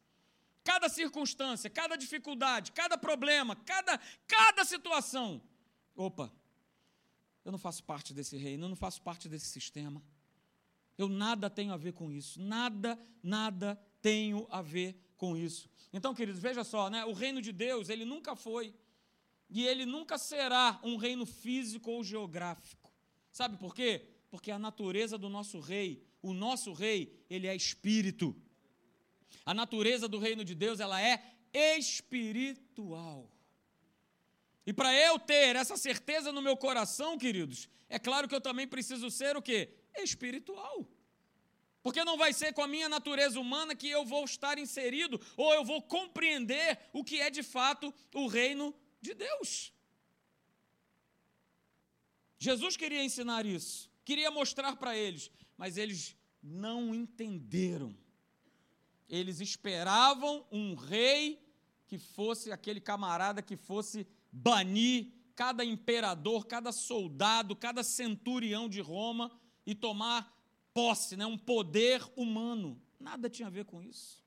cada 0.62 0.88
circunstância, 0.88 1.68
cada 1.68 1.96
dificuldade, 1.96 2.70
cada 2.72 2.96
problema, 2.96 3.56
cada, 3.56 3.98
cada 4.26 4.64
situação, 4.64 5.42
opa, 5.96 6.32
eu 7.44 7.50
não 7.50 7.58
faço 7.58 7.82
parte 7.82 8.14
desse 8.14 8.36
reino, 8.36 8.66
eu 8.66 8.68
não 8.68 8.76
faço 8.76 9.02
parte 9.02 9.28
desse 9.28 9.46
sistema. 9.46 10.02
Eu 10.96 11.08
nada 11.08 11.48
tenho 11.48 11.72
a 11.72 11.76
ver 11.76 11.92
com 11.92 12.10
isso, 12.10 12.40
nada, 12.40 12.98
nada 13.22 13.80
tenho 14.02 14.46
a 14.50 14.60
ver 14.60 15.00
com 15.16 15.36
isso. 15.36 15.70
Então, 15.92 16.14
queridos, 16.14 16.40
veja 16.40 16.64
só, 16.64 16.90
né? 16.90 17.04
O 17.04 17.12
reino 17.12 17.40
de 17.40 17.52
Deus, 17.52 17.88
ele 17.88 18.04
nunca 18.04 18.36
foi 18.36 18.74
e 19.50 19.66
ele 19.66 19.86
nunca 19.86 20.18
será 20.18 20.78
um 20.82 20.96
reino 20.96 21.24
físico 21.24 21.90
ou 21.90 22.04
geográfico. 22.04 22.92
Sabe 23.30 23.56
por 23.56 23.74
quê? 23.74 24.06
Porque 24.30 24.50
a 24.50 24.58
natureza 24.58 25.16
do 25.16 25.28
nosso 25.28 25.58
rei, 25.60 26.06
o 26.20 26.34
nosso 26.34 26.72
rei, 26.72 27.24
ele 27.30 27.46
é 27.46 27.56
espírito. 27.56 28.36
A 29.44 29.54
natureza 29.54 30.06
do 30.06 30.18
reino 30.18 30.44
de 30.44 30.54
Deus, 30.54 30.80
ela 30.80 31.00
é 31.00 31.38
espiritual. 31.52 33.30
E 34.66 34.72
para 34.72 34.92
eu 34.94 35.18
ter 35.18 35.56
essa 35.56 35.78
certeza 35.78 36.30
no 36.30 36.42
meu 36.42 36.56
coração, 36.56 37.16
queridos, 37.16 37.70
é 37.88 37.98
claro 37.98 38.28
que 38.28 38.34
eu 38.34 38.40
também 38.40 38.68
preciso 38.68 39.10
ser 39.10 39.34
o 39.34 39.40
quê? 39.40 39.74
Espiritual. 39.96 40.86
Porque 41.82 42.04
não 42.04 42.16
vai 42.16 42.32
ser 42.32 42.52
com 42.52 42.62
a 42.62 42.66
minha 42.66 42.88
natureza 42.88 43.38
humana 43.38 43.74
que 43.74 43.88
eu 43.88 44.04
vou 44.04 44.24
estar 44.24 44.58
inserido 44.58 45.20
ou 45.36 45.54
eu 45.54 45.64
vou 45.64 45.80
compreender 45.80 46.78
o 46.92 47.04
que 47.04 47.20
é 47.20 47.30
de 47.30 47.42
fato 47.42 47.94
o 48.14 48.26
reino 48.26 48.74
de 49.00 49.14
Deus. 49.14 49.72
Jesus 52.38 52.76
queria 52.76 53.02
ensinar 53.02 53.44
isso, 53.44 53.90
queria 54.04 54.30
mostrar 54.30 54.76
para 54.76 54.96
eles, 54.96 55.30
mas 55.56 55.76
eles 55.76 56.16
não 56.42 56.94
entenderam. 56.94 57.96
Eles 59.08 59.40
esperavam 59.40 60.46
um 60.52 60.74
rei 60.74 61.42
que 61.86 61.98
fosse 61.98 62.52
aquele 62.52 62.80
camarada 62.80 63.42
que 63.42 63.56
fosse 63.56 64.06
banir 64.30 65.12
cada 65.34 65.64
imperador, 65.64 66.46
cada 66.46 66.70
soldado, 66.70 67.56
cada 67.56 67.82
centurião 67.82 68.68
de 68.68 68.80
Roma 68.80 69.30
e 69.64 69.74
tomar 69.74 70.37
posse, 70.78 71.16
né, 71.16 71.26
um 71.26 71.36
poder 71.36 72.00
humano. 72.14 72.80
Nada 73.00 73.28
tinha 73.28 73.48
a 73.48 73.50
ver 73.50 73.64
com 73.64 73.82
isso. 73.82 74.24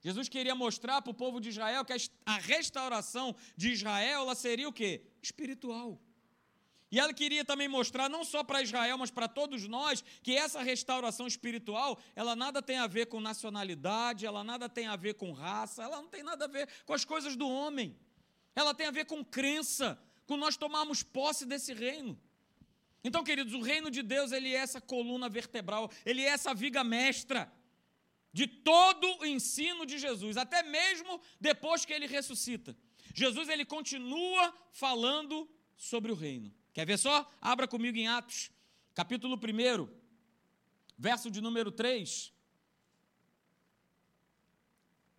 Jesus 0.00 0.28
queria 0.28 0.54
mostrar 0.54 1.02
para 1.02 1.10
o 1.10 1.14
povo 1.14 1.40
de 1.40 1.48
Israel 1.48 1.84
que 1.84 1.92
a 2.24 2.38
restauração 2.38 3.34
de 3.56 3.72
Israel 3.72 4.20
ela 4.20 4.36
seria 4.36 4.68
o 4.68 4.72
quê? 4.72 5.02
Espiritual. 5.20 6.00
E 6.92 7.00
ela 7.00 7.12
queria 7.12 7.44
também 7.44 7.66
mostrar, 7.66 8.08
não 8.08 8.22
só 8.22 8.44
para 8.44 8.62
Israel, 8.62 8.96
mas 8.98 9.10
para 9.10 9.26
todos 9.26 9.66
nós, 9.66 10.04
que 10.22 10.36
essa 10.36 10.62
restauração 10.62 11.26
espiritual, 11.26 11.98
ela 12.14 12.36
nada 12.36 12.62
tem 12.62 12.78
a 12.78 12.86
ver 12.86 13.06
com 13.06 13.20
nacionalidade, 13.20 14.24
ela 14.24 14.44
nada 14.44 14.68
tem 14.68 14.86
a 14.86 14.94
ver 14.94 15.14
com 15.14 15.32
raça, 15.32 15.82
ela 15.82 16.00
não 16.00 16.08
tem 16.08 16.22
nada 16.22 16.44
a 16.44 16.48
ver 16.48 16.68
com 16.86 16.92
as 16.92 17.04
coisas 17.04 17.34
do 17.34 17.48
homem. 17.48 17.98
Ela 18.54 18.72
tem 18.74 18.86
a 18.86 18.92
ver 18.92 19.06
com 19.06 19.24
crença, 19.24 20.00
com 20.24 20.36
nós 20.36 20.56
tomarmos 20.56 21.02
posse 21.02 21.44
desse 21.44 21.74
reino. 21.74 22.16
Então, 23.02 23.22
queridos, 23.22 23.54
o 23.54 23.60
reino 23.60 23.90
de 23.90 24.02
Deus, 24.02 24.32
ele 24.32 24.52
é 24.52 24.58
essa 24.58 24.80
coluna 24.80 25.28
vertebral, 25.28 25.90
ele 26.04 26.22
é 26.22 26.28
essa 26.28 26.52
viga 26.52 26.82
mestra 26.82 27.50
de 28.32 28.46
todo 28.46 29.06
o 29.20 29.26
ensino 29.26 29.86
de 29.86 29.98
Jesus, 29.98 30.36
até 30.36 30.62
mesmo 30.62 31.20
depois 31.40 31.84
que 31.84 31.92
ele 31.92 32.06
ressuscita. 32.06 32.76
Jesus 33.14 33.48
ele 33.48 33.64
continua 33.64 34.54
falando 34.72 35.48
sobre 35.76 36.12
o 36.12 36.14
reino. 36.14 36.52
Quer 36.72 36.86
ver 36.86 36.98
só? 36.98 37.28
Abra 37.40 37.66
comigo 37.66 37.96
em 37.96 38.08
Atos, 38.08 38.50
capítulo 38.94 39.36
1, 39.36 39.88
verso 40.96 41.30
de 41.30 41.40
número 41.40 41.70
3. 41.70 42.32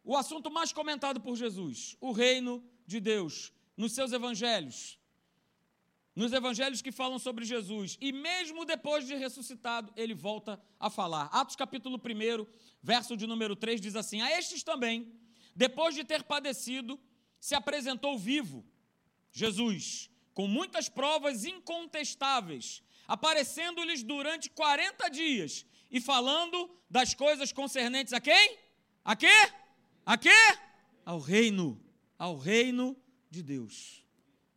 O 0.04 0.16
assunto 0.16 0.52
mais 0.52 0.74
comentado 0.74 1.22
por 1.22 1.36
Jesus, 1.36 1.96
o 2.00 2.12
reino 2.12 2.64
de 2.86 3.00
Deus, 3.00 3.54
nos 3.76 3.94
seus 3.94 4.12
evangelhos 4.12 4.99
nos 6.16 6.34
evangelhos 6.34 6.82
que 6.82 6.92
falam 6.92 7.20
sobre 7.20 7.46
Jesus, 7.46 7.98
e 8.02 8.12
mesmo 8.12 8.66
depois 8.66 9.06
de 9.06 9.16
ressuscitado, 9.16 9.92
ele 9.96 10.14
volta 10.14 10.62
a 10.80 10.90
falar. 10.90 11.26
Atos 11.32 11.56
capítulo 11.56 11.98
1, 11.98 12.46
verso 12.82 13.16
de 13.16 13.26
número 13.26 13.56
3 13.56 13.80
diz 13.80 13.96
assim: 13.96 14.22
A 14.22 14.38
estes 14.38 14.64
também, 14.64 15.14
depois 15.56 15.96
de 15.96 16.04
ter 16.04 16.24
padecido, 16.24 17.00
se 17.40 17.56
apresentou 17.56 18.18
vivo, 18.18 18.66
Jesus, 19.32 20.10
com 20.34 20.48
muitas 20.48 20.90
provas 20.90 21.46
incontestáveis, 21.46 22.84
aparecendo-lhes 23.08 24.04
durante 24.04 24.50
40 24.50 25.10
dias 25.10 25.66
e 25.90 26.00
falando 26.00 26.70
das 26.90 27.14
coisas 27.14 27.52
concernentes 27.52 28.14
a 28.14 28.20
quem? 28.20 28.58
A 29.04 29.16
quê? 29.16 29.28
A 30.06 30.18
quê? 30.18 30.30
Ao 31.06 31.20
reino, 31.20 31.82
ao 32.18 32.38
reino 32.38 32.96
de 33.30 33.42
Deus. 33.42 34.04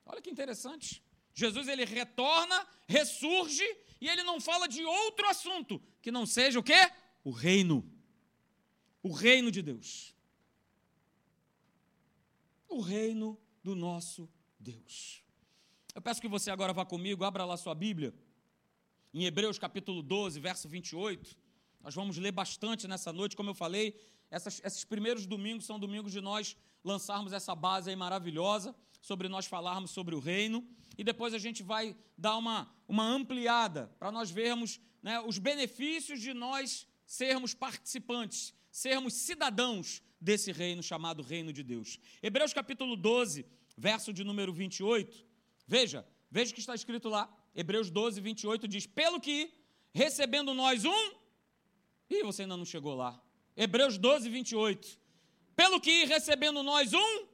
Olha 0.04 0.20
que 0.20 0.30
interessante. 0.30 1.01
Jesus 1.34 1.68
ele 1.68 1.84
retorna, 1.84 2.66
ressurge 2.86 3.64
e 4.00 4.08
ele 4.08 4.22
não 4.22 4.40
fala 4.40 4.66
de 4.66 4.84
outro 4.84 5.26
assunto 5.28 5.82
que 6.00 6.10
não 6.10 6.26
seja 6.26 6.58
o 6.58 6.62
quê? 6.62 6.90
O 7.24 7.30
reino. 7.30 7.88
O 9.02 9.12
reino 9.12 9.50
de 9.50 9.62
Deus. 9.62 10.14
O 12.68 12.80
reino 12.80 13.38
do 13.62 13.74
nosso 13.74 14.28
Deus. 14.58 15.22
Eu 15.94 16.00
peço 16.00 16.20
que 16.20 16.28
você 16.28 16.50
agora 16.50 16.72
vá 16.72 16.84
comigo, 16.84 17.24
abra 17.24 17.44
lá 17.44 17.56
sua 17.56 17.74
Bíblia, 17.74 18.14
em 19.12 19.24
Hebreus 19.24 19.58
capítulo 19.58 20.02
12, 20.02 20.40
verso 20.40 20.68
28. 20.68 21.36
Nós 21.80 21.94
vamos 21.94 22.16
ler 22.16 22.32
bastante 22.32 22.88
nessa 22.88 23.12
noite, 23.12 23.36
como 23.36 23.50
eu 23.50 23.54
falei, 23.54 23.98
essas, 24.30 24.60
esses 24.64 24.84
primeiros 24.84 25.26
domingos 25.26 25.66
são 25.66 25.78
domingos 25.78 26.10
de 26.10 26.20
nós 26.20 26.56
lançarmos 26.82 27.32
essa 27.32 27.54
base 27.54 27.90
aí 27.90 27.96
maravilhosa, 27.96 28.74
sobre 29.02 29.28
nós 29.28 29.44
falarmos 29.44 29.90
sobre 29.90 30.14
o 30.14 30.20
reino 30.20 30.66
e 30.96 31.02
depois 31.02 31.34
a 31.34 31.38
gente 31.38 31.62
vai 31.62 31.94
dar 32.16 32.36
uma, 32.36 32.72
uma 32.88 33.04
ampliada 33.04 33.92
para 33.98 34.12
nós 34.12 34.30
vermos 34.30 34.80
né, 35.02 35.20
os 35.20 35.38
benefícios 35.38 36.20
de 36.20 36.32
nós 36.32 36.86
sermos 37.04 37.52
participantes, 37.52 38.54
sermos 38.70 39.12
cidadãos 39.14 40.00
desse 40.20 40.52
reino 40.52 40.82
chamado 40.82 41.22
Reino 41.22 41.52
de 41.52 41.64
Deus. 41.64 41.98
Hebreus 42.22 42.52
capítulo 42.52 42.96
12, 42.96 43.44
verso 43.76 44.12
de 44.12 44.22
número 44.22 44.52
28. 44.52 45.26
Veja, 45.66 46.06
veja 46.30 46.52
o 46.52 46.54
que 46.54 46.60
está 46.60 46.74
escrito 46.74 47.08
lá. 47.08 47.28
Hebreus 47.54 47.90
12, 47.90 48.20
28 48.20 48.68
diz: 48.68 48.86
Pelo 48.86 49.20
que, 49.20 49.52
recebendo 49.92 50.54
nós 50.54 50.84
um. 50.84 51.12
Ih, 52.08 52.22
você 52.22 52.42
ainda 52.42 52.56
não 52.56 52.64
chegou 52.64 52.94
lá. 52.94 53.20
Hebreus 53.56 53.98
12, 53.98 54.30
28. 54.30 54.98
Pelo 55.56 55.80
que, 55.80 56.04
recebendo 56.04 56.62
nós 56.62 56.92
um, 56.94 57.26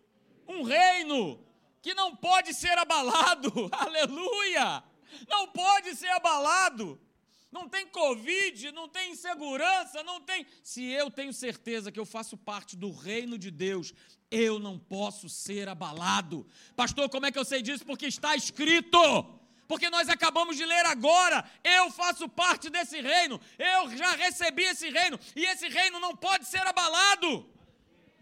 um 0.49 0.63
reino 0.63 1.48
que 1.83 1.95
não 1.95 2.15
pode 2.15 2.55
ser 2.55 2.77
abalado, 2.79 3.69
aleluia! 3.73 4.83
Não 5.29 5.49
pode 5.49 5.95
ser 5.97 6.11
abalado. 6.11 7.01
Não 7.51 7.67
tem 7.67 7.87
Covid, 7.87 8.73
não 8.73 8.89
tem 8.89 9.13
insegurança, 9.13 10.03
não 10.03 10.21
tem. 10.21 10.47
Se 10.63 10.85
eu 10.85 11.11
tenho 11.11 11.33
certeza 11.33 11.91
que 11.91 11.99
eu 11.99 12.05
faço 12.05 12.37
parte 12.37 12.77
do 12.77 12.91
reino 12.93 13.39
de 13.39 13.51
Deus, 13.51 13.95
eu 14.31 14.59
não 14.59 14.79
posso 14.79 15.29
ser 15.31 15.67
abalado. 15.67 16.47
Pastor, 16.77 17.09
como 17.09 17.25
é 17.25 17.33
que 17.33 17.39
eu 17.39 17.45
sei 17.45 17.63
disso? 17.63 17.87
Porque 17.87 18.07
está 18.07 18.37
escrito. 18.37 18.99
Porque 19.67 19.89
nós 19.89 20.09
acabamos 20.09 20.57
de 20.57 20.65
ler 20.65 20.87
agora, 20.87 21.45
eu 21.63 21.91
faço 21.91 22.27
parte 22.27 22.71
desse 22.71 23.03
reino, 23.03 23.39
eu 23.59 23.95
já 23.95 24.13
recebi 24.13 24.63
esse 24.63 24.89
reino, 24.89 25.21
e 25.37 25.45
esse 25.45 25.69
reino 25.69 26.01
não 26.01 26.17
pode 26.17 26.47
ser 26.47 26.67
abalado. 26.67 27.47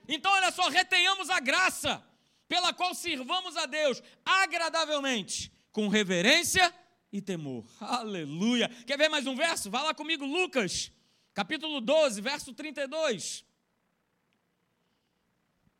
Então, 0.09 0.33
olha 0.33 0.51
só, 0.51 0.69
retenhamos 0.69 1.31
a 1.31 1.38
graça 1.38 2.05
pela 2.48 2.72
qual 2.72 2.94
sirvamos 2.94 3.56
a 3.56 3.66
Deus 3.66 4.02
agradavelmente, 4.24 5.52
com 5.72 5.88
reverência 5.88 6.72
e 7.12 7.20
temor. 7.20 7.64
Aleluia. 7.80 8.68
Quer 8.87 8.98
ver 8.98 9.09
mais 9.09 9.26
um 9.26 9.35
verso? 9.35 9.70
Vá 9.70 9.82
lá 9.82 9.94
comigo, 9.94 10.24
Lucas, 10.24 10.92
capítulo 11.35 11.80
12, 11.80 12.20
verso 12.20 12.52
32. 12.52 13.44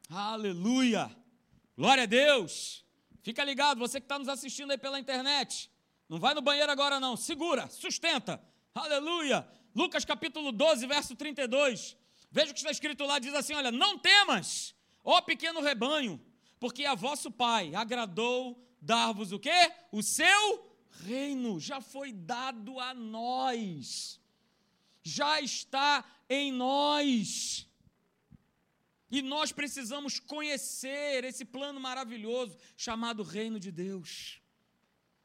Aleluia. 0.09 1.15
Glória 1.77 2.05
a 2.05 2.07
Deus. 2.07 2.85
Fica 3.23 3.43
ligado, 3.45 3.79
você 3.79 4.01
que 4.01 4.05
está 4.05 4.19
nos 4.19 4.29
assistindo 4.29 4.71
aí 4.71 4.79
pela 4.79 5.01
internet. 5.01 5.71
Não 6.09 6.19
vai 6.19 6.33
no 6.35 6.41
banheiro 6.41 6.71
agora, 6.71 7.01
não. 7.01 7.17
Segura, 7.17 7.69
sustenta. 7.69 8.41
Aleluia. 8.75 9.47
Lucas 9.75 10.05
capítulo 10.05 10.53
12, 10.53 10.87
verso 10.87 11.17
32. 11.17 11.97
Veja 12.31 12.51
o 12.51 12.55
que 12.55 12.61
está 12.61 12.71
escrito 12.71 13.05
lá: 13.05 13.19
diz 13.19 13.35
assim: 13.35 13.55
Olha, 13.55 13.73
não 13.73 13.99
temas, 13.99 14.75
ó 15.03 15.21
pequeno 15.21 15.61
rebanho, 15.61 16.21
porque 16.59 16.85
a 16.85 16.95
vosso 16.95 17.31
Pai 17.31 17.75
agradou 17.75 18.63
dar-vos 18.81 19.33
o 19.33 19.39
quê? 19.39 19.73
O 19.93 20.03
seu 20.03 20.67
reino 21.03 21.61
já 21.61 21.81
foi 21.81 22.13
dado 22.13 22.79
a 22.81 22.95
nós. 22.95 24.21
Já 25.03 25.41
está 25.41 26.05
em 26.29 26.53
nós. 26.53 27.69
E 29.11 29.23
nós 29.23 29.53
precisamos 29.53 30.19
conhecer 30.19 31.25
esse 31.25 31.45
plano 31.45 31.79
maravilhoso 31.79 32.59
chamado 32.77 33.23
Reino 33.23 33.61
de 33.61 33.71
Deus. 33.71 34.41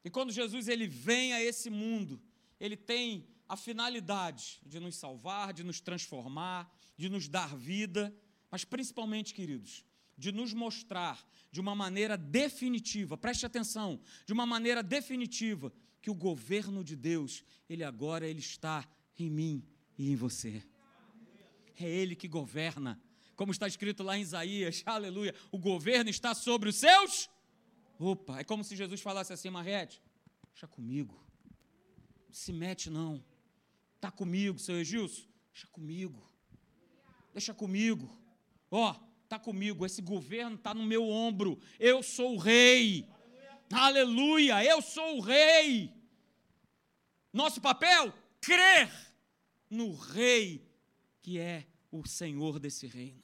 E 0.04 0.10
quando 0.10 0.32
Jesus 0.32 0.68
ele 0.68 0.88
vem 0.88 1.34
a 1.34 1.42
esse 1.42 1.70
mundo, 1.70 2.22
ele 2.60 2.78
tem 2.78 3.28
a 3.48 3.58
finalidade 3.58 4.62
de 4.66 4.80
nos 4.80 4.96
salvar, 4.96 5.52
de 5.52 5.64
nos 5.64 5.82
transformar, 5.82 6.72
de 6.96 7.10
nos 7.10 7.28
dar 7.28 7.56
vida, 7.56 8.16
mas 8.50 8.64
principalmente, 8.64 9.34
queridos, 9.34 9.84
de 10.18 10.32
nos 10.32 10.54
mostrar 10.54 11.26
de 11.52 11.60
uma 11.60 11.76
maneira 11.76 12.18
definitiva, 12.18 13.18
preste 13.18 13.46
atenção, 13.46 14.00
de 14.26 14.34
uma 14.34 14.46
maneira 14.46 14.82
definitiva, 14.82 15.72
que 16.02 16.10
o 16.10 16.16
governo 16.16 16.84
de 16.84 16.96
Deus, 16.96 17.44
ele 17.70 17.84
agora 17.84 18.28
ele 18.28 18.40
está 18.40 18.88
em 19.18 19.30
mim 19.30 19.64
e 19.98 20.12
em 20.12 20.16
você. 20.16 20.64
É 21.80 21.90
ele 21.90 22.16
que 22.16 22.28
governa. 22.28 23.00
Como 23.36 23.52
está 23.52 23.68
escrito 23.68 24.04
lá 24.04 24.18
em 24.18 24.22
Isaías, 24.22 24.84
aleluia, 24.86 25.36
o 25.52 25.58
governo 25.58 26.10
está 26.10 26.34
sobre 26.34 26.70
os 26.70 26.76
seus. 26.76 27.30
Opa, 28.00 28.40
é 28.40 28.44
como 28.44 28.64
se 28.64 28.76
Jesus 28.76 29.02
falasse 29.02 29.34
assim, 29.34 29.50
Marrete, 29.50 30.02
deixa 30.52 30.68
comigo. 30.68 31.20
Não 32.28 32.34
se 32.34 32.52
mete 32.52 32.90
não. 32.90 33.24
Está 33.96 34.10
comigo, 34.10 34.58
seu 34.58 34.80
Egilson? 34.80 35.28
Deixa 35.52 35.68
comigo. 35.68 36.28
Deixa 37.34 37.54
comigo. 37.54 38.10
Ó, 38.70 38.92
oh, 38.92 39.11
está 39.32 39.40
comigo, 39.40 39.86
esse 39.86 40.02
governo 40.02 40.58
está 40.58 40.74
no 40.74 40.86
meu 40.86 41.08
ombro. 41.08 41.58
Eu 41.80 42.04
sou 42.04 42.36
o 42.36 42.38
rei. 42.38 43.08
Aleluia. 43.72 44.56
Aleluia, 44.56 44.66
eu 44.66 44.82
sou 44.82 45.18
o 45.18 45.22
rei. 45.22 45.94
Nosso 47.32 47.62
papel? 47.62 48.14
Crer 48.42 48.92
no 49.70 49.96
rei 49.96 50.70
que 51.22 51.40
é 51.40 51.66
o 51.90 52.06
Senhor 52.06 52.60
desse 52.60 52.88
reino. 52.88 53.24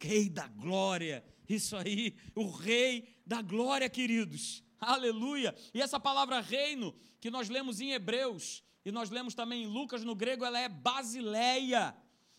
Rei 0.00 0.28
da 0.28 0.48
glória. 0.48 1.24
Isso 1.48 1.76
aí, 1.76 2.16
o 2.34 2.50
rei 2.50 3.08
da 3.24 3.40
glória, 3.40 3.88
queridos. 3.88 4.64
Aleluia. 4.80 5.54
E 5.72 5.80
essa 5.80 6.00
palavra 6.00 6.40
reino 6.40 6.92
que 7.20 7.30
nós 7.30 7.48
lemos 7.48 7.80
em 7.80 7.92
Hebreus 7.92 8.64
e 8.84 8.90
nós 8.90 9.10
lemos 9.10 9.34
também 9.34 9.62
em 9.62 9.66
Lucas 9.66 10.02
no 10.02 10.14
grego, 10.14 10.44
ela 10.44 10.58
é 10.58 10.68
basileia 10.68 11.94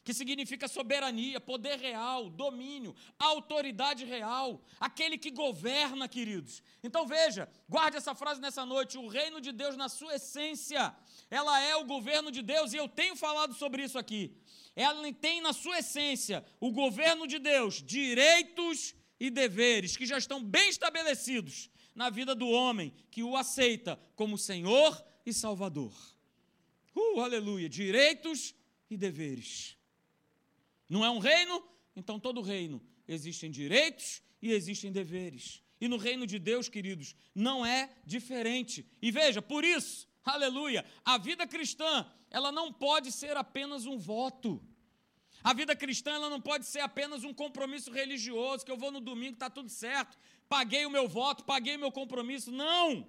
que 0.06 0.14
significa 0.14 0.68
soberania, 0.68 1.42
poder 1.42 1.80
real, 1.80 2.30
domínio, 2.30 2.96
autoridade 3.18 4.06
real, 4.06 4.62
aquele 4.80 5.18
que 5.18 5.32
governa, 5.32 6.08
queridos. 6.08 6.62
Então 6.84 7.08
veja, 7.08 7.50
guarde 7.68 7.98
essa 7.98 8.14
frase 8.14 8.40
nessa 8.40 8.64
noite: 8.64 9.00
o 9.00 9.08
reino 9.08 9.42
de 9.42 9.52
Deus, 9.52 9.76
na 9.76 9.90
sua 9.90 10.16
essência, 10.16 10.96
ela 11.30 11.60
é 11.60 11.76
o 11.76 11.86
governo 11.86 12.30
de 12.30 12.44
Deus, 12.44 12.72
e 12.72 12.78
eu 12.78 12.88
tenho 12.88 13.16
falado 13.16 13.56
sobre 13.56 13.84
isso 13.84 13.98
aqui. 13.98 14.38
Ela 14.76 15.12
tem 15.12 15.42
na 15.42 15.54
sua 15.54 15.80
essência 15.80 16.46
o 16.60 16.72
governo 16.72 17.26
de 17.26 17.40
Deus, 17.40 17.82
direitos 17.82 18.94
e 19.20 19.32
deveres 19.32 19.98
que 19.98 20.06
já 20.06 20.20
estão 20.20 20.44
bem 20.44 20.70
estabelecidos 20.70 21.72
na 21.96 22.12
vida 22.12 22.36
do 22.36 22.48
homem 22.48 22.94
que 23.10 23.24
o 23.24 23.36
aceita 23.36 24.00
como 24.16 24.38
Senhor 24.38 25.04
e 25.26 25.34
Salvador. 25.34 25.94
Uh, 26.96 27.22
aleluia! 27.22 27.68
Direitos 27.68 28.54
e 28.88 28.96
deveres. 28.96 29.75
Não 30.90 31.04
é 31.04 31.10
um 31.10 31.20
reino? 31.20 31.64
Então, 31.96 32.20
todo 32.20 32.42
reino 32.42 32.82
existem 33.08 33.50
direitos 33.50 34.22
e 34.42 34.52
existem 34.52 34.92
deveres. 34.92 35.62
E 35.80 35.88
no 35.88 35.98
reino 35.98 36.26
de 36.26 36.40
Deus, 36.40 36.70
queridos, 36.70 37.16
não 37.34 37.66
é 37.66 37.90
diferente. 38.06 38.86
E 39.02 39.12
veja, 39.12 39.42
por 39.42 39.64
isso, 39.64 40.08
aleluia, 40.24 40.86
a 41.04 41.18
vida 41.18 41.46
cristã, 41.46 42.06
ela 42.30 42.52
não 42.52 42.72
pode 42.72 43.12
ser 43.12 43.36
apenas 43.38 43.86
um 43.86 43.98
voto. 43.98 44.64
A 45.44 45.54
vida 45.54 45.76
cristã, 45.76 46.12
ela 46.12 46.30
não 46.30 46.42
pode 46.42 46.66
ser 46.66 46.80
apenas 46.80 47.24
um 47.24 47.34
compromisso 47.34 47.92
religioso, 47.92 48.66
que 48.66 48.72
eu 48.72 48.78
vou 48.78 48.92
no 48.92 49.00
domingo, 49.00 49.34
está 49.34 49.50
tudo 49.50 49.70
certo, 49.70 50.18
paguei 50.50 50.86
o 50.86 50.90
meu 50.90 51.08
voto, 51.08 51.44
paguei 51.44 51.76
o 51.76 51.80
meu 51.80 51.92
compromisso. 51.92 52.52
Não! 52.52 53.08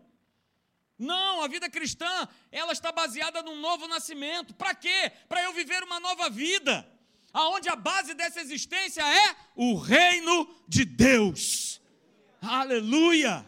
Não, 0.99 1.43
a 1.43 1.49
vida 1.49 1.69
cristã, 1.69 2.29
ela 2.51 2.73
está 2.73 2.91
baseada 2.91 3.43
num 3.43 3.61
novo 3.61 3.87
nascimento. 3.87 4.55
Para 4.55 4.75
quê? 4.75 5.13
Para 5.29 5.43
eu 5.43 5.53
viver 5.53 5.83
uma 5.83 6.01
nova 6.01 6.31
vida 6.31 6.91
aonde 7.37 7.69
a 7.69 7.77
base 7.77 8.15
dessa 8.15 8.41
existência 8.41 9.03
é 9.03 9.37
o 9.55 9.75
reino 9.75 10.49
de 10.67 10.87
Deus. 10.87 11.83
Aleluia! 12.41 13.45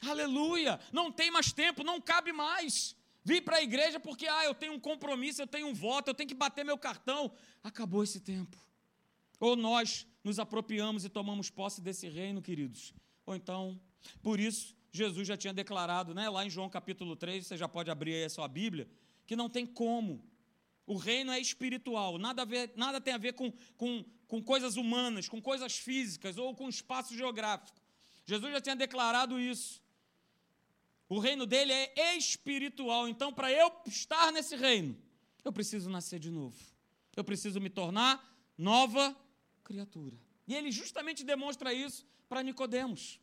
Aleluia! 0.00 0.78
Não 0.92 1.10
tem 1.10 1.28
mais 1.28 1.52
tempo, 1.52 1.82
não 1.82 2.00
cabe 2.00 2.32
mais. 2.32 2.94
Vim 3.24 3.42
para 3.42 3.56
a 3.56 3.62
igreja 3.62 3.98
porque 3.98 4.28
ah, 4.28 4.44
eu 4.44 4.54
tenho 4.54 4.72
um 4.72 4.78
compromisso, 4.78 5.42
eu 5.42 5.48
tenho 5.48 5.66
um 5.66 5.74
voto, 5.74 6.08
eu 6.08 6.14
tenho 6.14 6.28
que 6.28 6.34
bater 6.34 6.64
meu 6.64 6.78
cartão. 6.78 7.32
Acabou 7.64 8.04
esse 8.04 8.20
tempo. 8.20 8.56
Ou 9.40 9.56
nós 9.56 10.06
nos 10.22 10.38
apropriamos 10.38 11.04
e 11.04 11.08
tomamos 11.08 11.50
posse 11.50 11.80
desse 11.80 12.08
reino, 12.08 12.40
queridos. 12.40 12.94
Ou 13.26 13.34
então, 13.34 13.80
por 14.22 14.38
isso, 14.38 14.76
Jesus 14.92 15.26
já 15.26 15.36
tinha 15.36 15.52
declarado, 15.52 16.14
né, 16.14 16.30
lá 16.30 16.46
em 16.46 16.50
João 16.50 16.70
capítulo 16.70 17.16
3, 17.16 17.44
você 17.44 17.56
já 17.56 17.68
pode 17.68 17.90
abrir 17.90 18.14
aí 18.14 18.24
a 18.24 18.30
sua 18.30 18.46
Bíblia, 18.46 18.88
que 19.26 19.34
não 19.34 19.50
tem 19.50 19.66
como 19.66 20.24
o 20.88 20.96
reino 20.96 21.30
é 21.30 21.38
espiritual, 21.38 22.16
nada, 22.16 22.46
ver, 22.46 22.72
nada 22.74 22.98
tem 22.98 23.12
a 23.12 23.18
ver 23.18 23.34
com, 23.34 23.52
com, 23.76 24.02
com 24.26 24.42
coisas 24.42 24.76
humanas, 24.76 25.28
com 25.28 25.40
coisas 25.40 25.76
físicas 25.76 26.38
ou 26.38 26.54
com 26.54 26.66
espaço 26.66 27.14
geográfico. 27.14 27.78
Jesus 28.24 28.50
já 28.50 28.60
tinha 28.60 28.74
declarado 28.74 29.38
isso. 29.38 29.82
O 31.06 31.18
reino 31.18 31.44
dele 31.44 31.72
é 31.72 32.16
espiritual, 32.16 33.06
então 33.06 33.30
para 33.30 33.52
eu 33.52 33.70
estar 33.86 34.32
nesse 34.32 34.56
reino, 34.56 34.96
eu 35.44 35.52
preciso 35.52 35.90
nascer 35.90 36.18
de 36.18 36.30
novo. 36.30 36.56
Eu 37.14 37.22
preciso 37.22 37.60
me 37.60 37.68
tornar 37.68 38.26
nova 38.56 39.14
criatura. 39.62 40.16
E 40.46 40.54
ele 40.54 40.72
justamente 40.72 41.22
demonstra 41.22 41.74
isso 41.74 42.06
para 42.30 42.42
Nicodemos. 42.42 43.20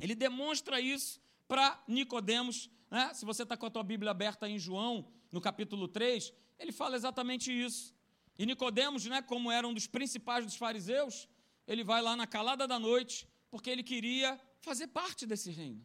Ele 0.00 0.16
demonstra 0.16 0.80
isso 0.80 1.20
para 1.46 1.80
Nicodemos. 1.86 2.68
Né? 2.90 3.14
Se 3.14 3.24
você 3.24 3.44
está 3.44 3.56
com 3.56 3.66
a 3.66 3.70
tua 3.70 3.84
Bíblia 3.84 4.10
aberta 4.10 4.48
em 4.48 4.58
João, 4.58 5.06
no 5.30 5.40
capítulo 5.40 5.86
3, 5.86 6.32
ele 6.58 6.72
fala 6.72 6.96
exatamente 6.96 7.50
isso. 7.52 7.94
E 8.38 8.44
Nicodemos, 8.44 9.06
né, 9.06 9.22
como 9.22 9.50
era 9.50 9.66
um 9.66 9.74
dos 9.74 9.86
principais 9.86 10.44
dos 10.44 10.56
fariseus, 10.56 11.28
ele 11.66 11.82
vai 11.82 12.02
lá 12.02 12.14
na 12.14 12.26
calada 12.26 12.66
da 12.66 12.78
noite, 12.78 13.26
porque 13.50 13.70
ele 13.70 13.82
queria 13.82 14.40
fazer 14.60 14.88
parte 14.88 15.26
desse 15.26 15.50
reino. 15.50 15.84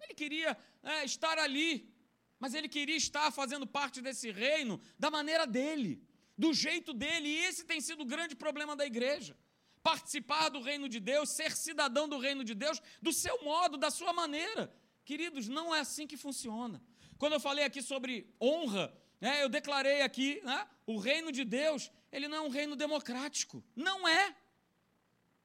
Ele 0.00 0.14
queria 0.14 0.56
é, 0.82 1.04
estar 1.04 1.38
ali, 1.38 1.92
mas 2.38 2.54
ele 2.54 2.68
queria 2.68 2.96
estar 2.96 3.30
fazendo 3.32 3.66
parte 3.66 4.00
desse 4.00 4.30
reino 4.30 4.80
da 4.98 5.10
maneira 5.10 5.46
dele, 5.46 6.02
do 6.36 6.52
jeito 6.52 6.92
dele. 6.92 7.28
E 7.28 7.38
esse 7.46 7.64
tem 7.64 7.80
sido 7.80 8.02
o 8.02 8.06
grande 8.06 8.36
problema 8.36 8.76
da 8.76 8.86
igreja. 8.86 9.36
Participar 9.82 10.48
do 10.50 10.60
reino 10.60 10.88
de 10.88 11.00
Deus, 11.00 11.30
ser 11.30 11.56
cidadão 11.56 12.08
do 12.08 12.18
reino 12.18 12.44
de 12.44 12.54
Deus, 12.54 12.80
do 13.00 13.12
seu 13.12 13.42
modo, 13.42 13.76
da 13.76 13.90
sua 13.90 14.12
maneira. 14.12 14.72
Queridos, 15.04 15.48
não 15.48 15.74
é 15.74 15.80
assim 15.80 16.06
que 16.06 16.16
funciona. 16.16 16.82
Quando 17.16 17.32
eu 17.32 17.40
falei 17.40 17.64
aqui 17.64 17.82
sobre 17.82 18.32
honra, 18.40 18.92
é, 19.20 19.42
eu 19.42 19.48
declarei 19.48 20.02
aqui, 20.02 20.40
né, 20.44 20.66
o 20.86 20.98
reino 20.98 21.32
de 21.32 21.44
Deus, 21.44 21.90
ele 22.12 22.28
não 22.28 22.36
é 22.36 22.40
um 22.40 22.48
reino 22.48 22.76
democrático. 22.76 23.62
Não 23.74 24.06
é. 24.06 24.34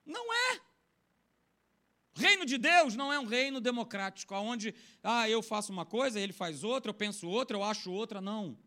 Não 0.05 0.33
é. 0.33 0.61
Reino 2.15 2.45
de 2.45 2.59
Deus 2.59 2.95
não 2.95 3.11
é 3.11 3.19
um 3.19 3.25
reino 3.25 3.59
democrático, 3.59 4.35
onde 4.35 4.75
ah, 5.01 5.27
eu 5.27 5.41
faço 5.41 5.71
uma 5.71 5.85
coisa, 5.85 6.19
ele 6.19 6.31
faz 6.31 6.63
outra, 6.63 6.91
eu 6.91 6.93
penso 6.93 7.27
outra, 7.27 7.57
eu 7.57 7.63
acho 7.63 7.91
outra. 7.91 8.21
Não. 8.21 8.57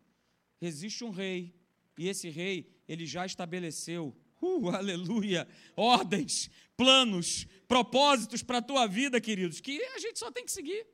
Existe 0.61 1.03
um 1.05 1.09
rei, 1.09 1.55
e 1.97 2.09
esse 2.09 2.29
rei, 2.29 2.69
ele 2.87 3.05
já 3.05 3.25
estabeleceu, 3.25 4.13
uh, 4.41 4.69
aleluia, 4.75 5.47
ordens, 5.77 6.49
planos, 6.75 7.47
propósitos 7.67 8.43
para 8.43 8.57
a 8.57 8.61
tua 8.61 8.85
vida, 8.85 9.21
queridos, 9.21 9.61
que 9.61 9.81
a 9.81 9.99
gente 9.99 10.19
só 10.19 10.29
tem 10.29 10.43
que 10.43 10.51
seguir. 10.51 10.85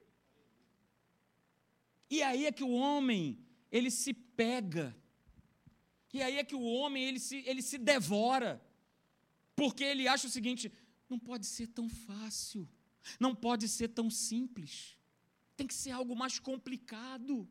E 2.10 2.22
aí 2.22 2.46
é 2.46 2.52
que 2.52 2.64
o 2.64 2.74
homem 2.74 3.44
ele 3.74 3.90
se 3.90 4.14
pega. 4.14 4.96
E 6.14 6.22
aí 6.22 6.38
é 6.38 6.44
que 6.44 6.56
o 6.56 6.62
homem 6.62 7.04
ele 7.04 7.20
se, 7.20 7.38
ele 7.48 7.64
se 7.64 7.80
devora. 7.80 8.64
Porque 9.56 9.84
ele 9.84 10.08
acha 10.08 10.28
o 10.28 10.30
seguinte: 10.38 10.72
não 11.10 11.18
pode 11.18 11.48
ser 11.48 11.68
tão 11.68 11.90
fácil, 11.90 12.70
não 13.20 13.34
pode 13.34 13.68
ser 13.68 13.88
tão 13.90 14.10
simples, 14.12 14.96
tem 15.58 15.66
que 15.66 15.74
ser 15.74 15.92
algo 15.92 16.16
mais 16.16 16.38
complicado. 16.38 17.50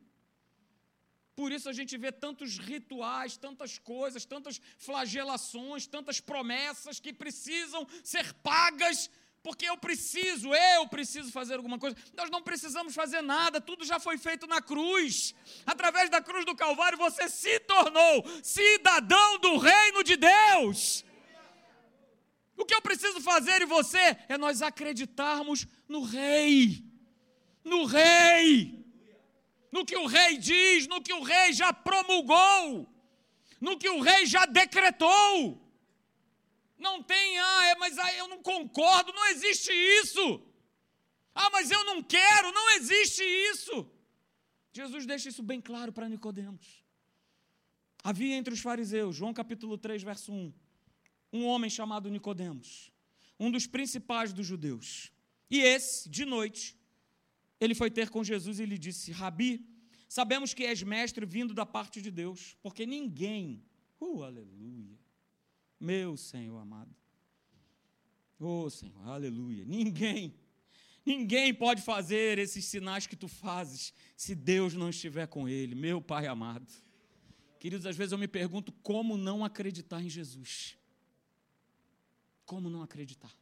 Por 1.35 1.51
isso 1.51 1.67
a 1.67 1.73
gente 1.73 1.97
vê 1.97 2.11
tantos 2.11 2.59
rituais, 2.59 3.35
tantas 3.35 3.77
coisas, 3.79 4.23
tantas 4.23 4.61
flagelações, 4.77 5.87
tantas 5.87 6.19
promessas 6.21 6.99
que 6.99 7.11
precisam 7.11 7.87
ser 8.03 8.33
pagas 8.35 9.09
porque 9.43 9.65
eu 9.65 9.77
preciso, 9.77 10.55
eu 10.55 10.87
preciso 10.87 11.29
fazer 11.29 11.55
alguma 11.55 11.77
coisa. 11.77 11.97
Nós 12.15 12.29
não 12.29 12.41
precisamos 12.41 12.95
fazer 12.95 13.21
nada, 13.21 13.59
tudo 13.59 13.83
já 13.83 13.99
foi 13.99 14.17
feito 14.17 14.47
na 14.47 14.61
cruz. 14.61 15.35
Através 15.65 16.09
da 16.09 16.21
cruz 16.21 16.45
do 16.45 16.55
Calvário, 16.55 16.97
você 16.97 17.27
se 17.27 17.59
tornou 17.59 18.23
cidadão 18.41 19.37
do 19.39 19.57
reino 19.57 20.01
de 20.01 20.15
Deus. 20.15 21.03
O 22.55 22.63
que 22.65 22.73
eu 22.73 22.81
preciso 22.81 23.19
fazer 23.19 23.61
e 23.61 23.65
você 23.65 24.17
é 24.29 24.37
nós 24.37 24.61
acreditarmos 24.61 25.67
no 25.89 26.03
Rei, 26.03 26.81
no 27.65 27.83
Rei, 27.83 28.81
no 29.69 29.85
que 29.85 29.97
o 29.97 30.05
Rei 30.05 30.37
diz, 30.37 30.87
no 30.87 31.01
que 31.01 31.11
o 31.11 31.23
Rei 31.23 31.51
já 31.51 31.73
promulgou, 31.73 32.87
no 33.59 33.77
que 33.77 33.89
o 33.89 33.99
Rei 33.99 34.25
já 34.25 34.45
decretou. 34.45 35.62
Não 36.83 37.01
tem, 37.01 37.39
ah, 37.39 37.65
é, 37.67 37.75
mas 37.75 37.97
ah, 37.97 38.13
eu 38.15 38.27
não 38.27 38.39
concordo, 38.51 39.13
não 39.13 39.25
existe 39.27 39.71
isso. 39.71 40.25
Ah, 41.33 41.49
mas 41.49 41.71
eu 41.71 41.83
não 41.85 42.03
quero, 42.03 42.51
não 42.51 42.71
existe 42.71 43.23
isso. 43.51 43.89
Jesus 44.73 45.05
deixa 45.05 45.29
isso 45.29 45.41
bem 45.41 45.61
claro 45.61 45.93
para 45.93 46.09
Nicodemos. 46.09 46.83
Havia 48.03 48.35
entre 48.35 48.53
os 48.53 48.59
fariseus, 48.59 49.15
João 49.15 49.33
capítulo 49.33 49.77
3, 49.77 50.03
verso 50.03 50.33
1, 50.33 50.53
um 51.31 51.45
homem 51.45 51.69
chamado 51.69 52.09
Nicodemos, 52.09 52.91
um 53.39 53.49
dos 53.49 53.65
principais 53.65 54.33
dos 54.33 54.45
judeus. 54.45 55.09
E 55.49 55.61
esse, 55.61 56.09
de 56.09 56.25
noite, 56.25 56.77
ele 57.61 57.73
foi 57.73 57.89
ter 57.89 58.09
com 58.09 58.25
Jesus 58.25 58.59
e 58.59 58.65
lhe 58.65 58.77
disse: 58.77 59.09
Rabi, 59.09 59.65
sabemos 60.09 60.53
que 60.53 60.65
és 60.65 60.83
mestre 60.83 61.25
vindo 61.25 61.53
da 61.53 61.65
parte 61.65 62.01
de 62.01 62.11
Deus, 62.11 62.57
porque 62.61 62.85
ninguém, 62.85 63.63
uh, 64.01 64.23
aleluia, 64.23 65.02
meu 65.79 66.15
Senhor 66.15 66.57
amado, 66.57 66.95
oh 68.39 68.69
Senhor, 68.69 69.07
aleluia, 69.07 69.65
ninguém, 69.65 70.35
ninguém 71.05 71.53
pode 71.53 71.81
fazer 71.81 72.37
esses 72.39 72.65
sinais 72.65 73.07
que 73.07 73.15
tu 73.15 73.27
fazes 73.27 73.93
se 74.15 74.33
Deus 74.35 74.73
não 74.73 74.89
estiver 74.89 75.27
com 75.27 75.47
ele, 75.47 75.75
meu 75.75 76.01
Pai 76.01 76.27
amado. 76.27 76.71
Queridos, 77.59 77.85
às 77.85 77.95
vezes 77.95 78.11
eu 78.11 78.17
me 78.17 78.27
pergunto 78.27 78.73
como 78.83 79.15
não 79.17 79.45
acreditar 79.45 80.01
em 80.01 80.09
Jesus. 80.09 80.77
Como 82.45 82.69
não 82.69 82.81
acreditar? 82.81 83.33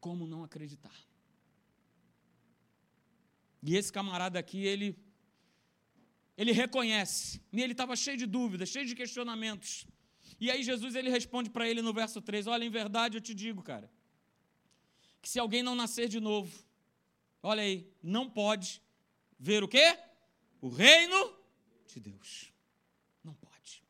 Como 0.00 0.26
não 0.26 0.44
acreditar? 0.44 0.94
E 3.62 3.76
esse 3.76 3.92
camarada 3.92 4.38
aqui, 4.38 4.64
ele 4.64 4.96
ele 6.36 6.52
reconhece, 6.52 7.40
e 7.52 7.62
ele 7.62 7.72
estava 7.72 7.94
cheio 7.96 8.16
de 8.16 8.26
dúvidas, 8.26 8.68
cheio 8.68 8.86
de 8.86 8.94
questionamentos. 8.94 9.86
E 10.40 10.50
aí 10.50 10.62
Jesus 10.62 10.94
ele 10.94 11.10
responde 11.10 11.50
para 11.50 11.68
ele 11.68 11.82
no 11.82 11.92
verso 11.92 12.20
3: 12.20 12.46
"Olha, 12.46 12.64
em 12.64 12.70
verdade 12.70 13.16
eu 13.16 13.20
te 13.20 13.34
digo, 13.34 13.62
cara, 13.62 13.90
que 15.20 15.28
se 15.28 15.38
alguém 15.38 15.62
não 15.62 15.74
nascer 15.74 16.08
de 16.08 16.20
novo, 16.20 16.52
olha 17.42 17.62
aí, 17.62 17.86
não 18.02 18.28
pode 18.28 18.82
ver 19.38 19.62
o 19.62 19.68
quê? 19.68 19.98
o 20.62 20.68
reino 20.68 21.36
de 21.88 22.00
Deus. 22.00 22.52
Não 23.22 23.34
pode. 23.34 23.84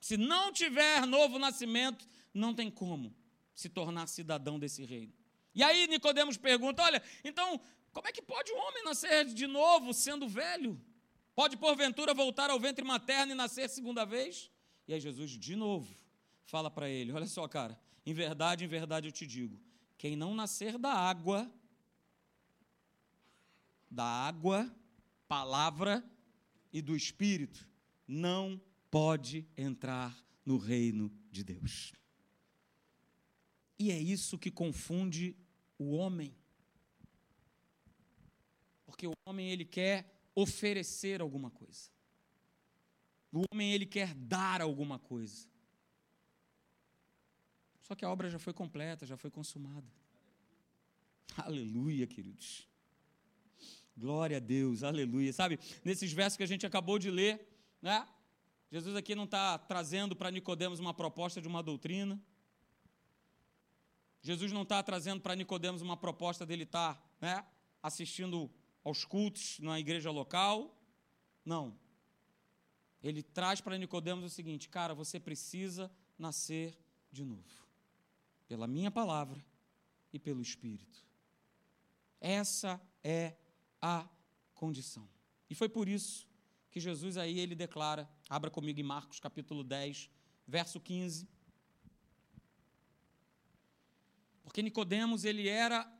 Se 0.00 0.16
não 0.16 0.52
tiver 0.52 1.04
novo 1.04 1.38
nascimento, 1.38 2.06
não 2.32 2.54
tem 2.54 2.70
como 2.70 3.14
se 3.54 3.68
tornar 3.68 4.06
cidadão 4.06 4.58
desse 4.58 4.84
reino. 4.84 5.12
E 5.54 5.62
aí 5.62 5.86
Nicodemos 5.88 6.36
pergunta: 6.36 6.82
olha, 6.82 7.02
então, 7.24 7.60
como 7.92 8.06
é 8.06 8.12
que 8.12 8.22
pode 8.22 8.52
um 8.52 8.58
homem 8.58 8.84
nascer 8.84 9.26
de 9.26 9.46
novo 9.46 9.92
sendo 9.92 10.28
velho? 10.28 10.80
Pode 11.34 11.56
porventura 11.56 12.14
voltar 12.14 12.50
ao 12.50 12.60
ventre 12.60 12.84
materno 12.84 13.32
e 13.32 13.34
nascer 13.34 13.68
segunda 13.68 14.04
vez? 14.04 14.50
E 14.86 14.94
aí 14.94 15.00
Jesus, 15.00 15.32
de 15.32 15.56
novo, 15.56 15.94
fala 16.44 16.70
para 16.70 16.88
ele: 16.88 17.12
olha 17.12 17.26
só, 17.26 17.46
cara, 17.48 17.78
em 18.06 18.14
verdade, 18.14 18.64
em 18.64 18.68
verdade 18.68 19.08
eu 19.08 19.12
te 19.12 19.26
digo, 19.26 19.60
quem 19.98 20.14
não 20.14 20.34
nascer 20.34 20.78
da 20.78 20.92
água, 20.92 21.50
da 23.90 24.04
água 24.04 24.72
palavra 25.26 26.04
e 26.72 26.80
do 26.80 26.94
Espírito, 26.94 27.68
não 28.06 28.60
pode 28.90 29.48
entrar 29.56 30.16
no 30.44 30.56
reino 30.56 31.10
de 31.30 31.42
Deus. 31.42 31.92
E 33.78 33.90
é 33.90 33.98
isso 33.98 34.38
que 34.38 34.50
confunde 34.50 35.36
o 35.76 35.92
homem. 35.92 36.36
Porque 38.86 39.06
o 39.06 39.12
homem 39.26 39.50
ele 39.50 39.64
quer 39.64 40.13
oferecer 40.34 41.20
alguma 41.20 41.50
coisa. 41.50 41.90
O 43.32 43.44
homem 43.50 43.72
ele 43.72 43.86
quer 43.86 44.14
dar 44.14 44.60
alguma 44.60 44.98
coisa. 44.98 45.48
Só 47.82 47.94
que 47.94 48.04
a 48.04 48.10
obra 48.10 48.30
já 48.30 48.38
foi 48.38 48.52
completa, 48.52 49.04
já 49.04 49.16
foi 49.16 49.30
consumada. 49.30 49.86
Aleluia, 51.36 52.06
queridos. 52.06 52.66
Glória 53.96 54.38
a 54.38 54.40
Deus, 54.40 54.82
aleluia. 54.82 55.32
Sabe, 55.32 55.58
nesses 55.84 56.12
versos 56.12 56.36
que 56.36 56.42
a 56.42 56.46
gente 56.46 56.66
acabou 56.66 56.98
de 56.98 57.10
ler, 57.10 57.46
né? 57.80 58.08
Jesus 58.70 58.96
aqui 58.96 59.14
não 59.14 59.24
está 59.24 59.56
trazendo 59.58 60.16
para 60.16 60.30
Nicodemos 60.30 60.80
uma 60.80 60.92
proposta 60.94 61.40
de 61.40 61.46
uma 61.46 61.62
doutrina. 61.62 62.20
Jesus 64.20 64.50
não 64.50 64.62
está 64.62 64.82
trazendo 64.82 65.20
para 65.20 65.36
Nicodemos 65.36 65.82
uma 65.82 65.96
proposta 65.96 66.46
dele 66.46 66.62
estar 66.64 66.94
tá, 66.94 67.02
né, 67.20 67.46
assistindo 67.82 68.50
aos 68.84 69.04
cultos 69.04 69.58
na 69.60 69.80
igreja 69.80 70.10
local. 70.10 70.78
Não. 71.44 71.76
Ele 73.02 73.22
traz 73.22 73.60
para 73.60 73.78
Nicodemos 73.78 74.24
o 74.24 74.30
seguinte, 74.30 74.68
cara, 74.68 74.94
você 74.94 75.18
precisa 75.18 75.90
nascer 76.18 76.78
de 77.10 77.24
novo. 77.24 77.66
Pela 78.46 78.66
minha 78.66 78.90
palavra 78.90 79.44
e 80.12 80.18
pelo 80.18 80.42
Espírito. 80.42 81.02
Essa 82.20 82.80
é 83.02 83.34
a 83.80 84.08
condição. 84.54 85.08
E 85.48 85.54
foi 85.54 85.68
por 85.68 85.88
isso 85.88 86.26
que 86.70 86.80
Jesus 86.80 87.16
aí 87.16 87.38
ele 87.38 87.54
declara, 87.54 88.08
abra 88.28 88.50
comigo 88.50 88.80
em 88.80 88.82
Marcos 88.82 89.20
capítulo 89.20 89.62
10, 89.62 90.10
verso 90.46 90.80
15. 90.80 91.28
Porque 94.42 94.62
Nicodemos, 94.62 95.24
ele 95.24 95.48
era 95.48 95.90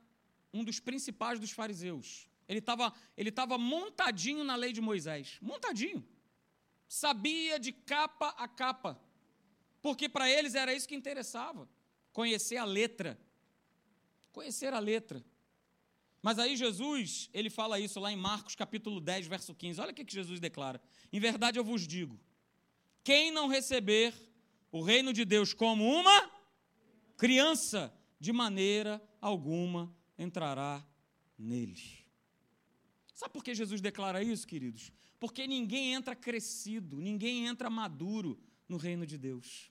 um 0.53 0.65
dos 0.65 0.81
principais 0.81 1.41
dos 1.41 1.51
fariseus. 1.51 2.29
Ele 2.49 2.59
estava 2.59 2.93
ele 3.17 3.31
tava 3.31 3.57
montadinho 3.57 4.45
na 4.45 4.57
lei 4.57 4.73
de 4.73 4.81
Moisés, 4.81 5.39
montadinho. 5.41 6.07
Sabia 6.89 7.59
de 7.59 7.73
capa 7.73 8.29
a 8.37 8.47
capa. 8.47 9.01
Porque 9.81 10.09
para 10.09 10.31
eles 10.31 10.55
era 10.55 10.73
isso 10.73 10.89
que 10.89 10.95
interessava, 10.95 11.69
conhecer 12.13 12.57
a 12.57 12.65
letra. 12.65 13.19
Conhecer 14.33 14.73
a 14.73 14.79
letra. 14.79 15.25
Mas 16.23 16.39
aí 16.39 16.57
Jesus, 16.57 17.29
ele 17.35 17.51
fala 17.51 17.79
isso 17.79 18.01
lá 18.01 18.11
em 18.11 18.17
Marcos 18.17 18.55
capítulo 18.55 19.01
10, 19.01 19.27
verso 19.27 19.55
15. 19.55 19.81
Olha 19.81 19.91
o 19.93 19.95
que 19.95 20.05
Jesus 20.09 20.41
declara. 20.41 20.81
Em 21.13 21.21
verdade 21.21 21.59
eu 21.59 21.65
vos 21.65 21.87
digo: 21.87 22.19
quem 23.03 23.31
não 23.31 23.47
receber 23.47 24.15
o 24.73 24.83
reino 24.83 25.13
de 25.13 25.25
Deus 25.25 25.53
como 25.53 25.85
uma 25.85 26.31
criança, 27.17 27.93
de 28.19 28.33
maneira 28.33 29.03
alguma 29.21 29.95
entrará 30.19 30.85
nele. 31.39 32.04
Sabe 33.15 33.33
por 33.33 33.45
que 33.45 33.55
Jesus 33.55 33.81
declara 33.81 34.23
isso, 34.23 34.47
queridos? 34.47 34.93
Porque 35.21 35.47
ninguém 35.47 35.95
entra 35.95 36.17
crescido, 36.17 37.01
ninguém 37.01 37.47
entra 37.47 37.71
maduro 37.71 38.39
no 38.69 38.77
reino 38.77 39.07
de 39.07 39.17
Deus. 39.17 39.71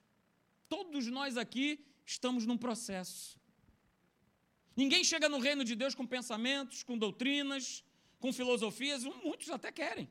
Todos 0.70 1.08
nós 1.08 1.38
aqui 1.38 1.86
estamos 2.06 2.46
num 2.46 2.58
processo. 2.58 3.40
Ninguém 4.76 5.04
chega 5.04 5.30
no 5.30 5.40
reino 5.40 5.64
de 5.64 5.76
Deus 5.76 5.94
com 5.94 6.08
pensamentos, 6.08 6.82
com 6.82 6.98
doutrinas, 6.98 7.84
com 8.20 8.32
filosofias, 8.32 9.04
muitos 9.04 9.50
até 9.50 9.72
querem 9.72 10.10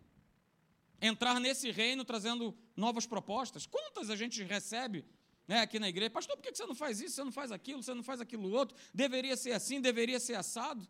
entrar 1.03 1.41
nesse 1.41 1.71
reino 1.71 2.05
trazendo 2.05 2.57
novas 2.77 3.07
propostas. 3.07 3.67
Quantas 3.67 4.09
a 4.09 4.15
gente 4.15 4.41
recebe 4.45 5.05
né, 5.49 5.61
aqui 5.61 5.81
na 5.81 5.89
igreja? 5.89 6.11
Pastor, 6.11 6.37
por 6.37 6.43
que 6.43 6.55
você 6.55 6.65
não 6.65 6.77
faz 6.77 7.01
isso, 7.01 7.17
você 7.17 7.25
não 7.25 7.33
faz 7.33 7.51
aquilo, 7.51 7.83
você 7.83 7.93
não 7.93 8.05
faz 8.05 8.21
aquilo 8.21 8.49
outro? 8.53 8.77
Deveria 8.95 9.37
ser 9.37 9.51
assim, 9.53 9.81
deveria 9.81 10.21
ser 10.21 10.35
assado. 10.35 10.87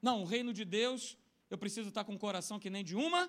Não, 0.00 0.22
o 0.22 0.24
reino 0.24 0.52
de 0.52 0.64
Deus, 0.64 1.16
eu 1.50 1.58
preciso 1.58 1.88
estar 1.88 2.04
com 2.04 2.14
o 2.14 2.18
coração 2.18 2.58
que 2.58 2.70
nem 2.70 2.84
de 2.84 2.94
uma 2.94 3.28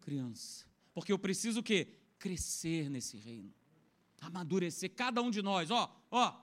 criança. 0.00 0.66
Porque 0.94 1.12
eu 1.12 1.18
preciso 1.18 1.60
o 1.60 1.62
quê? 1.62 1.88
Crescer 2.18 2.88
nesse 2.88 3.16
reino. 3.16 3.54
Amadurecer 4.20 4.94
cada 4.94 5.22
um 5.22 5.30
de 5.30 5.42
nós. 5.42 5.70
Ó, 5.70 5.94
ó, 6.10 6.40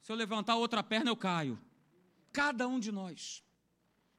se 0.00 0.12
eu 0.12 0.16
levantar 0.16 0.56
outra 0.56 0.82
perna, 0.82 1.10
eu 1.10 1.16
caio. 1.16 1.58
Cada 2.32 2.68
um 2.68 2.78
de 2.78 2.92
nós. 2.92 3.42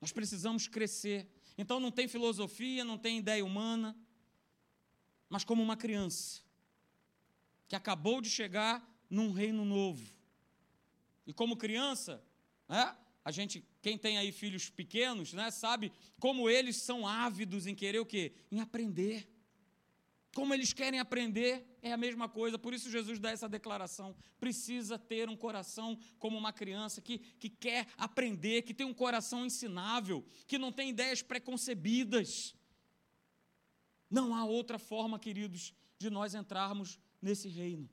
Nós 0.01 0.11
precisamos 0.11 0.67
crescer. 0.67 1.29
Então 1.57 1.79
não 1.79 1.91
tem 1.91 2.07
filosofia, 2.07 2.83
não 2.83 2.97
tem 2.97 3.19
ideia 3.19 3.45
humana, 3.45 3.95
mas 5.29 5.43
como 5.43 5.61
uma 5.61 5.77
criança 5.77 6.41
que 7.67 7.75
acabou 7.75 8.19
de 8.19 8.29
chegar 8.29 8.83
num 9.09 9.31
reino 9.31 9.63
novo. 9.63 10.03
E 11.27 11.33
como 11.33 11.55
criança, 11.55 12.23
né, 12.67 12.95
a 13.23 13.31
gente, 13.31 13.63
quem 13.81 13.97
tem 13.97 14.17
aí 14.17 14.31
filhos 14.31 14.69
pequenos, 14.69 15.33
né, 15.33 15.51
sabe 15.51 15.91
como 16.19 16.49
eles 16.49 16.77
são 16.77 17.07
ávidos 17.07 17.67
em 17.67 17.75
querer 17.75 17.99
o 17.99 18.05
quê? 18.05 18.33
Em 18.51 18.59
aprender. 18.59 19.27
Como 20.33 20.53
eles 20.53 20.73
querem 20.73 20.99
aprender, 20.99 21.65
é 21.81 21.91
a 21.91 21.97
mesma 21.97 22.29
coisa. 22.29 22.57
Por 22.57 22.73
isso 22.73 22.89
Jesus 22.89 23.19
dá 23.19 23.31
essa 23.31 23.49
declaração. 23.49 24.15
Precisa 24.39 24.97
ter 24.97 25.27
um 25.27 25.35
coração 25.35 25.97
como 26.17 26.37
uma 26.37 26.53
criança 26.53 27.01
que, 27.01 27.17
que 27.17 27.49
quer 27.49 27.87
aprender, 27.97 28.61
que 28.61 28.73
tem 28.73 28.85
um 28.85 28.93
coração 28.93 29.45
ensinável, 29.45 30.25
que 30.47 30.57
não 30.57 30.71
tem 30.71 30.89
ideias 30.89 31.21
preconcebidas. 31.21 32.55
Não 34.09 34.35
há 34.35 34.45
outra 34.45 34.77
forma, 34.77 35.19
queridos, 35.19 35.73
de 35.97 36.09
nós 36.09 36.35
entrarmos 36.35 36.99
nesse 37.21 37.47
reino. 37.47 37.89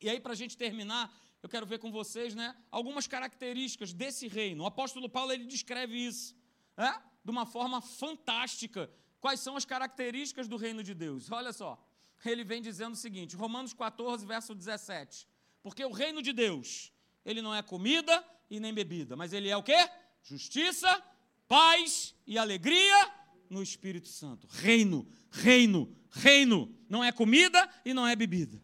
E 0.00 0.08
aí, 0.08 0.20
para 0.20 0.32
a 0.32 0.36
gente 0.36 0.56
terminar, 0.56 1.14
eu 1.42 1.48
quero 1.48 1.66
ver 1.66 1.78
com 1.78 1.90
vocês 1.90 2.34
né, 2.34 2.56
algumas 2.70 3.06
características 3.06 3.92
desse 3.92 4.28
reino. 4.28 4.64
O 4.64 4.66
apóstolo 4.66 5.08
Paulo 5.08 5.32
ele 5.32 5.44
descreve 5.44 5.96
isso 5.96 6.36
né, 6.76 7.02
de 7.24 7.30
uma 7.30 7.44
forma 7.44 7.80
fantástica 7.80 8.90
Quais 9.22 9.38
são 9.38 9.56
as 9.56 9.64
características 9.64 10.48
do 10.48 10.56
reino 10.56 10.82
de 10.82 10.92
Deus? 10.94 11.30
Olha 11.30 11.52
só. 11.52 11.80
ele 12.24 12.42
vem 12.42 12.60
dizendo 12.60 12.94
o 12.94 12.96
seguinte, 12.96 13.36
Romanos 13.36 13.72
14, 13.72 14.26
verso 14.26 14.52
17. 14.52 15.28
Porque 15.62 15.84
o 15.84 15.92
reino 15.92 16.20
de 16.20 16.32
Deus, 16.32 16.92
ele 17.24 17.40
não 17.40 17.54
é 17.54 17.62
comida 17.62 18.24
e 18.50 18.58
nem 18.58 18.74
bebida, 18.74 19.14
mas 19.14 19.32
ele 19.32 19.48
é 19.48 19.56
o 19.56 19.62
quê? 19.62 19.78
Justiça, 20.24 21.00
paz 21.46 22.16
e 22.26 22.36
alegria 22.36 23.12
no 23.48 23.62
Espírito 23.62 24.08
Santo. 24.08 24.48
Reino, 24.50 25.08
reino, 25.30 25.96
reino. 26.10 26.76
Não 26.88 27.04
é 27.04 27.12
comida 27.12 27.70
e 27.84 27.94
não 27.94 28.04
é 28.04 28.16
bebida. 28.16 28.60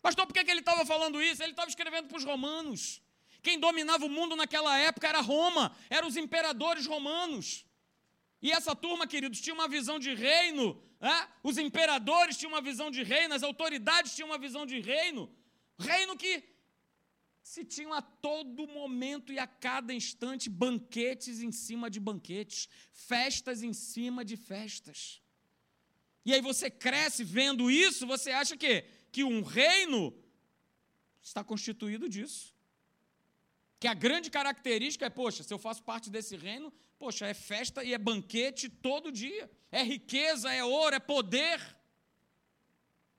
Pastor, 0.00 0.26
por 0.26 0.32
que, 0.32 0.44
que 0.44 0.50
ele 0.50 0.60
estava 0.60 0.84
falando 0.86 1.22
isso? 1.22 1.42
Ele 1.42 1.52
estava 1.52 1.68
escrevendo 1.68 2.08
para 2.08 2.16
os 2.16 2.24
romanos. 2.24 3.02
Quem 3.42 3.58
dominava 3.58 4.04
o 4.04 4.10
mundo 4.10 4.34
naquela 4.36 4.78
época 4.78 5.08
era 5.08 5.20
Roma, 5.20 5.74
eram 5.88 6.08
os 6.08 6.16
imperadores 6.16 6.86
romanos. 6.86 7.64
E 8.40 8.52
essa 8.52 8.74
turma, 8.74 9.06
queridos, 9.06 9.40
tinha 9.40 9.54
uma 9.54 9.68
visão 9.68 9.98
de 9.98 10.14
reino, 10.14 10.80
né? 11.00 11.28
os 11.42 11.58
imperadores 11.58 12.36
tinham 12.36 12.52
uma 12.52 12.60
visão 12.60 12.90
de 12.90 13.02
reino, 13.02 13.34
as 13.34 13.42
autoridades 13.42 14.14
tinham 14.14 14.28
uma 14.28 14.38
visão 14.38 14.64
de 14.64 14.80
reino, 14.80 15.28
reino 15.78 16.16
que 16.16 16.44
se 17.42 17.64
tinham 17.64 17.92
a 17.94 18.02
todo 18.02 18.68
momento 18.68 19.32
e 19.32 19.38
a 19.38 19.46
cada 19.46 19.92
instante 19.94 20.50
banquetes 20.50 21.40
em 21.40 21.50
cima 21.50 21.88
de 21.88 21.98
banquetes, 21.98 22.68
festas 22.92 23.62
em 23.62 23.72
cima 23.72 24.24
de 24.24 24.36
festas. 24.36 25.22
E 26.24 26.34
aí 26.34 26.42
você 26.42 26.70
cresce 26.70 27.24
vendo 27.24 27.70
isso, 27.70 28.06
você 28.06 28.30
acha 28.30 28.54
que, 28.54 28.84
que 29.18 29.24
um 29.24 29.42
reino 29.42 30.14
está 31.20 31.42
constituído 31.42 32.08
disso. 32.08 32.54
Que 33.80 33.88
a 33.88 33.94
grande 33.94 34.30
característica 34.30 35.06
é, 35.06 35.10
poxa, 35.10 35.42
se 35.42 35.52
eu 35.52 35.58
faço 35.58 35.82
parte 35.82 36.08
desse 36.08 36.36
reino, 36.36 36.72
poxa, 36.96 37.26
é 37.26 37.34
festa 37.34 37.82
e 37.82 37.92
é 37.92 37.98
banquete 37.98 38.68
todo 38.68 39.10
dia. 39.10 39.50
É 39.72 39.82
riqueza, 39.82 40.52
é 40.52 40.62
ouro, 40.62 40.94
é 40.94 41.00
poder. 41.00 41.58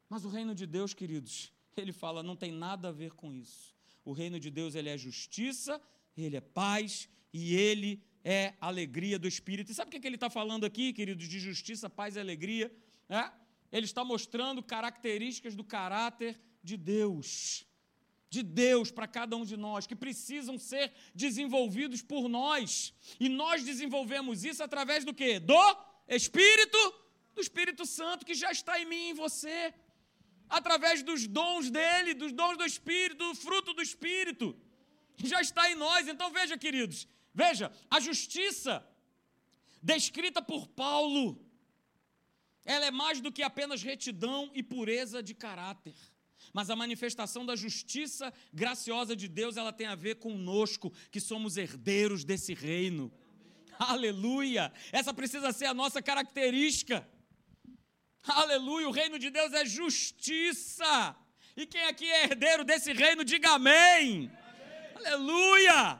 Mas 0.08 0.24
o 0.24 0.30
reino 0.30 0.56
de 0.56 0.66
Deus, 0.66 0.94
queridos, 0.94 1.52
ele 1.76 1.92
fala, 1.92 2.24
não 2.24 2.38
tem 2.38 2.50
nada 2.50 2.88
a 2.88 2.94
ver 2.94 3.12
com 3.12 3.34
isso. 3.34 3.76
O 4.06 4.14
reino 4.14 4.40
de 4.40 4.50
Deus 4.50 4.76
ele 4.76 4.88
é 4.88 4.98
justiça, 4.98 5.82
ele 6.16 6.38
é 6.38 6.42
paz 6.42 7.10
e 7.34 7.56
ele 7.56 8.02
é 8.24 8.54
alegria 8.62 9.20
do 9.20 9.28
Espírito. 9.28 9.70
E 9.70 9.76
sabe 9.76 9.90
o 9.90 10.00
que 10.00 10.08
ele 10.08 10.16
está 10.16 10.30
falando 10.30 10.66
aqui, 10.66 10.94
queridos, 10.94 11.28
de 11.28 11.42
justiça, 11.42 11.90
paz 11.90 12.16
e 12.16 12.22
alegria? 12.22 12.74
É? 13.10 13.30
Ele 13.72 13.86
está 13.86 14.04
mostrando 14.04 14.64
características 14.64 15.56
do 15.56 15.64
caráter 15.64 16.40
de 16.64 16.78
Deus. 16.78 17.66
De 18.30 18.44
Deus 18.44 18.92
para 18.92 19.08
cada 19.08 19.36
um 19.36 19.44
de 19.44 19.58
nós, 19.58 19.88
que 19.88 19.96
precisam 19.96 20.58
ser 20.58 20.92
desenvolvidos 21.16 22.02
por 22.02 22.30
nós. 22.30 22.94
E 23.20 23.28
nós 23.28 23.64
desenvolvemos 23.64 24.44
isso 24.44 24.64
através 24.64 25.04
do 25.04 25.14
quê? 25.14 25.40
Do 25.40 25.78
Espírito, 26.08 26.78
do 27.34 27.42
Espírito 27.42 27.86
Santo 27.86 28.26
que 28.26 28.34
já 28.34 28.52
está 28.52 28.80
em 28.80 28.86
mim 28.86 28.96
e 28.96 29.10
em 29.10 29.14
você 29.14 29.74
através 30.50 31.04
dos 31.04 31.28
dons 31.28 31.70
dele, 31.70 32.14
dos 32.14 32.34
dons 32.34 32.58
do 32.58 32.66
Espírito, 32.66 33.18
do 33.30 33.36
fruto 33.36 33.74
do 33.74 33.82
Espírito. 33.82 34.58
Já 35.18 35.40
está 35.42 35.70
em 35.72 35.76
nós. 35.76 36.08
Então 36.08 36.32
veja, 36.32 36.58
queridos, 36.58 37.08
veja, 37.34 37.72
a 37.90 38.00
justiça 38.00 38.86
descrita 39.82 40.42
por 40.42 40.68
Paulo, 40.68 41.40
ela 42.70 42.86
é 42.86 42.92
mais 42.92 43.20
do 43.20 43.32
que 43.32 43.42
apenas 43.42 43.82
retidão 43.82 44.52
e 44.54 44.62
pureza 44.62 45.24
de 45.24 45.34
caráter. 45.34 45.96
Mas 46.54 46.70
a 46.70 46.76
manifestação 46.76 47.44
da 47.44 47.56
justiça 47.56 48.32
graciosa 48.54 49.16
de 49.16 49.28
Deus, 49.28 49.58
ela 49.58 49.74
tem 49.74 49.88
a 49.88 49.96
ver 49.96 50.18
conosco, 50.18 50.94
que 51.10 51.20
somos 51.20 51.58
herdeiros 51.58 52.24
desse 52.24 52.54
reino. 52.54 53.12
Aleluia! 53.80 54.72
Essa 54.92 55.12
precisa 55.12 55.52
ser 55.52 55.66
a 55.66 55.74
nossa 55.74 56.00
característica. 56.00 57.10
Aleluia, 58.24 58.88
o 58.88 58.92
reino 58.92 59.18
de 59.18 59.32
Deus 59.32 59.52
é 59.52 59.66
justiça. 59.66 61.16
E 61.58 61.66
quem 61.66 61.86
aqui 61.86 62.06
é 62.06 62.26
herdeiro 62.26 62.64
desse 62.64 62.94
reino, 62.94 63.26
diga 63.26 63.50
amém. 63.54 64.30
amém. 64.30 64.32
Aleluia. 64.94 66.00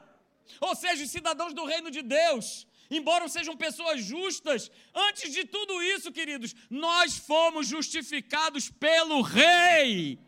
Ou 0.60 0.76
seja, 0.76 1.02
os 1.02 1.10
cidadãos 1.10 1.52
do 1.52 1.64
reino 1.64 1.90
de 1.90 2.00
Deus, 2.00 2.64
embora 2.90 3.28
sejam 3.28 3.56
pessoas 3.56 4.04
justas, 4.04 4.70
antes 4.94 5.32
de 5.32 5.44
tudo 5.44 5.82
isso, 5.82 6.10
queridos, 6.12 6.54
nós 6.68 7.16
fomos 7.16 7.66
justificados 7.66 8.68
pelo 8.70 9.20
Rei. 9.22 10.18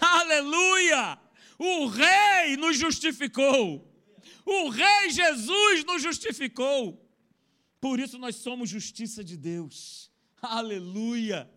Aleluia! 0.00 1.18
O 1.58 1.86
Rei 1.86 2.56
nos 2.56 2.76
justificou. 2.78 3.90
O 4.44 4.68
Rei 4.68 5.10
Jesus 5.10 5.84
nos 5.84 6.02
justificou. 6.02 7.02
Por 7.80 7.98
isso 7.98 8.18
nós 8.18 8.36
somos 8.36 8.68
justiça 8.68 9.24
de 9.24 9.36
Deus. 9.36 10.10
Aleluia! 10.40 11.50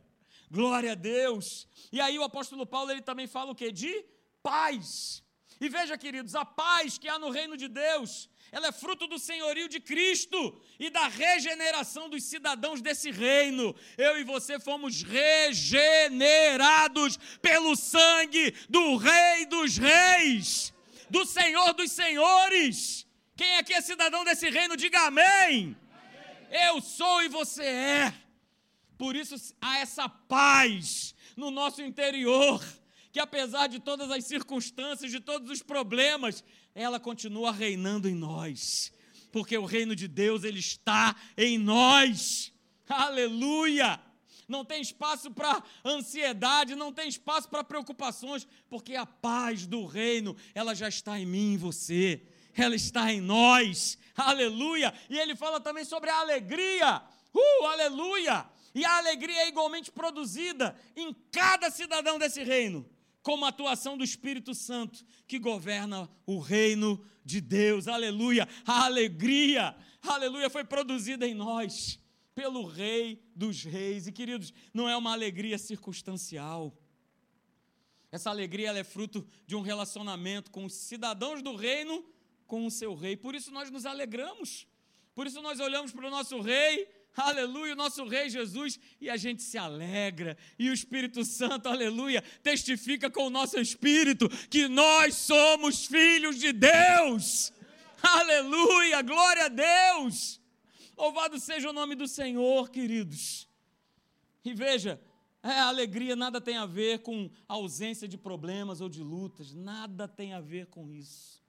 Glória 0.50 0.94
a 0.94 0.96
Deus! 0.96 1.68
E 1.92 2.00
aí 2.02 2.18
o 2.18 2.24
apóstolo 2.24 2.66
Paulo 2.66 2.92
ele 2.92 3.02
também 3.02 3.28
fala 3.28 3.52
o 3.52 3.56
que? 3.56 3.72
De 3.72 4.06
paz. 4.42 5.24
E 5.62 5.68
veja, 5.68 5.98
queridos, 5.98 6.36
a 6.36 6.46
paz 6.46 6.98
que 6.98 7.10
há 7.10 7.20
no 7.20 7.30
reino 7.30 7.58
de 7.58 7.68
Deus, 7.68 8.30
ela 8.52 8.68
é 8.68 8.72
fruto 8.72 9.08
do 9.08 9.20
senhorio 9.20 9.68
de 9.68 9.80
Cristo 9.80 10.60
e 10.80 10.90
da 10.90 11.08
regeneração 11.08 12.10
dos 12.10 12.24
cidadãos 12.24 12.82
desse 12.82 13.12
reino. 13.12 13.76
Eu 13.98 14.20
e 14.20 14.24
você 14.24 14.58
fomos 14.60 15.04
regenerados 15.04 17.18
pelo 17.42 17.76
sangue 17.76 18.56
do 18.70 18.96
Rei 18.96 19.46
dos 19.48 19.76
Reis, 19.78 20.74
do 21.10 21.26
Senhor 21.26 21.74
dos 21.74 21.92
Senhores. 21.92 23.06
Quem 23.36 23.58
aqui 23.58 23.74
é 23.74 23.82
cidadão 23.82 24.24
desse 24.24 24.50
reino, 24.50 24.78
diga 24.78 25.08
amém. 25.08 25.26
amém. 25.26 25.76
Eu 26.50 26.80
sou 26.82 27.22
e 27.24 27.28
você 27.28 27.64
é. 27.64 28.14
Por 28.98 29.16
isso 29.16 29.36
há 29.62 29.78
essa 29.80 30.10
paz 30.10 31.14
no 31.38 31.52
nosso 31.52 31.82
interior, 31.82 32.62
que 33.12 33.20
apesar 33.20 33.68
de 33.68 33.80
todas 33.80 34.10
as 34.12 34.26
circunstâncias, 34.26 35.12
de 35.12 35.20
todos 35.20 35.50
os 35.50 35.62
problemas, 35.64 36.44
ela 36.76 37.00
continua 37.00 37.52
reinando 37.52 38.08
em 38.08 38.16
nós. 38.16 38.92
Porque 39.32 39.58
o 39.58 39.66
reino 39.66 39.96
de 39.96 40.08
Deus 40.08 40.44
ele 40.44 40.60
está 40.60 41.16
em 41.38 41.58
nós. 41.58 42.52
Aleluia! 42.88 44.00
Não 44.48 44.66
tem 44.66 44.82
espaço 44.82 45.30
para 45.30 45.64
ansiedade, 45.86 46.74
não 46.74 46.92
tem 46.92 47.08
espaço 47.08 47.48
para 47.48 47.64
preocupações, 47.64 48.48
porque 48.68 48.96
a 48.96 49.06
paz 49.06 49.68
do 49.68 49.86
reino, 49.86 50.36
ela 50.56 50.74
já 50.74 50.90
está 50.90 51.20
em 51.20 51.26
mim, 51.26 51.54
em 51.54 51.58
você. 51.58 52.24
Ela 52.56 52.76
está 52.76 53.14
em 53.14 53.22
nós. 53.22 53.98
Aleluia! 54.16 54.92
E 55.08 55.20
ele 55.20 55.36
fala 55.36 55.60
também 55.60 55.86
sobre 55.86 56.10
a 56.10 56.20
alegria. 56.20 57.04
Uh, 57.32 57.66
aleluia! 57.66 58.46
E 58.74 58.84
a 58.86 58.98
alegria 58.98 59.44
é 59.44 59.48
igualmente 59.48 59.92
produzida 59.92 60.76
em 60.96 61.14
cada 61.32 61.70
cidadão 61.70 62.18
desse 62.18 62.44
reino, 62.44 62.90
como 63.22 63.46
a 63.46 63.50
atuação 63.50 63.98
do 63.98 64.04
Espírito 64.04 64.54
Santo 64.54 65.06
que 65.28 65.40
governa 65.40 66.10
o 66.26 66.40
reino 66.40 67.04
de 67.24 67.42
Deus. 67.42 67.88
Aleluia! 67.88 68.48
A 68.66 68.86
alegria, 68.86 69.76
aleluia, 70.02 70.50
foi 70.50 70.64
produzida 70.64 71.28
em 71.28 71.34
nós 71.34 72.00
pelo 72.34 72.66
Rei 72.66 73.22
dos 73.36 73.64
Reis. 73.64 74.08
E 74.08 74.12
queridos, 74.12 74.54
não 74.74 74.88
é 74.88 74.96
uma 74.96 75.12
alegria 75.12 75.58
circunstancial. 75.58 76.74
Essa 78.12 78.30
alegria 78.30 78.72
é 78.72 78.84
fruto 78.84 79.28
de 79.46 79.56
um 79.56 79.62
relacionamento 79.62 80.50
com 80.50 80.66
os 80.66 80.74
cidadãos 80.74 81.42
do 81.42 81.56
reino 81.56 82.04
com 82.48 82.66
o 82.66 82.72
seu 82.72 82.96
rei. 82.96 83.16
Por 83.16 83.36
isso 83.36 83.52
nós 83.52 83.70
nos 83.70 83.86
alegramos. 83.86 84.68
Por 85.14 85.28
isso 85.28 85.42
nós 85.42 85.60
olhamos 85.60 85.92
para 85.92 86.08
o 86.08 86.10
nosso 86.10 86.40
rei 86.42 86.88
aleluia, 87.28 87.74
o 87.74 87.76
nosso 87.76 88.06
Rei 88.06 88.30
Jesus, 88.30 88.80
e 89.00 89.10
a 89.10 89.18
gente 89.18 89.42
se 89.42 89.58
alegra, 89.58 90.38
e 90.58 90.70
o 90.70 90.74
Espírito 90.74 91.24
Santo, 91.24 91.68
aleluia, 91.68 92.22
testifica 92.44 93.10
com 93.10 93.28
o 93.28 93.30
nosso 93.30 93.60
espírito 93.60 94.30
que 94.50 94.68
nós 94.68 95.16
somos 95.16 95.86
filhos 95.86 96.40
de 96.40 96.52
Deus, 96.52 97.54
aleluia, 98.02 99.02
glória 99.02 99.46
a 99.46 99.50
Deus, 99.50 100.40
louvado 100.98 101.40
seja 101.40 101.70
o 101.70 101.74
nome 101.74 101.96
do 101.96 102.08
Senhor, 102.08 102.70
queridos. 102.70 103.48
E 104.44 104.54
veja, 104.54 105.00
é, 105.42 105.52
a 105.52 105.68
alegria 105.68 106.16
nada 106.16 106.42
tem 106.42 106.58
a 106.58 106.66
ver 106.66 107.00
com 107.00 107.30
ausência 107.48 108.08
de 108.08 108.18
problemas 108.18 108.82
ou 108.82 108.90
de 108.90 109.02
lutas, 109.02 109.54
nada 109.54 110.08
tem 110.08 110.34
a 110.34 110.42
ver 110.42 110.68
com 110.68 110.92
isso. 110.92 111.42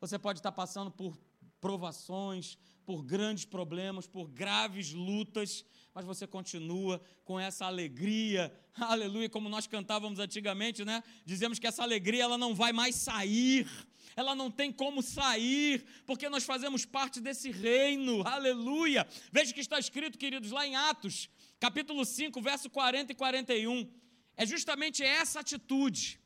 Você 0.00 0.18
pode 0.18 0.40
estar 0.40 0.52
passando 0.52 0.90
por 0.90 1.16
provações, 1.60 2.58
por 2.86 3.02
grandes 3.02 3.44
problemas, 3.44 4.06
por 4.06 4.28
graves 4.28 4.92
lutas, 4.92 5.64
mas 5.92 6.04
você 6.04 6.24
continua 6.24 7.02
com 7.24 7.38
essa 7.38 7.66
alegria, 7.66 8.56
aleluia, 8.78 9.28
como 9.28 9.48
nós 9.48 9.66
cantávamos 9.66 10.20
antigamente, 10.20 10.84
né? 10.84 11.02
Dizemos 11.24 11.58
que 11.58 11.66
essa 11.66 11.82
alegria 11.82 12.22
ela 12.22 12.38
não 12.38 12.54
vai 12.54 12.72
mais 12.72 12.94
sair, 12.94 13.68
ela 14.14 14.36
não 14.36 14.50
tem 14.50 14.72
como 14.72 15.02
sair, 15.02 15.84
porque 16.06 16.28
nós 16.28 16.44
fazemos 16.44 16.86
parte 16.86 17.20
desse 17.20 17.50
reino, 17.50 18.22
aleluia. 18.26 19.06
Veja 19.32 19.52
que 19.52 19.60
está 19.60 19.80
escrito, 19.80 20.16
queridos, 20.16 20.52
lá 20.52 20.64
em 20.64 20.76
Atos, 20.76 21.28
capítulo 21.58 22.04
5, 22.04 22.40
verso 22.40 22.70
40 22.70 23.10
e 23.10 23.14
41. 23.16 23.90
É 24.36 24.46
justamente 24.46 25.02
essa 25.02 25.40
atitude 25.40 26.20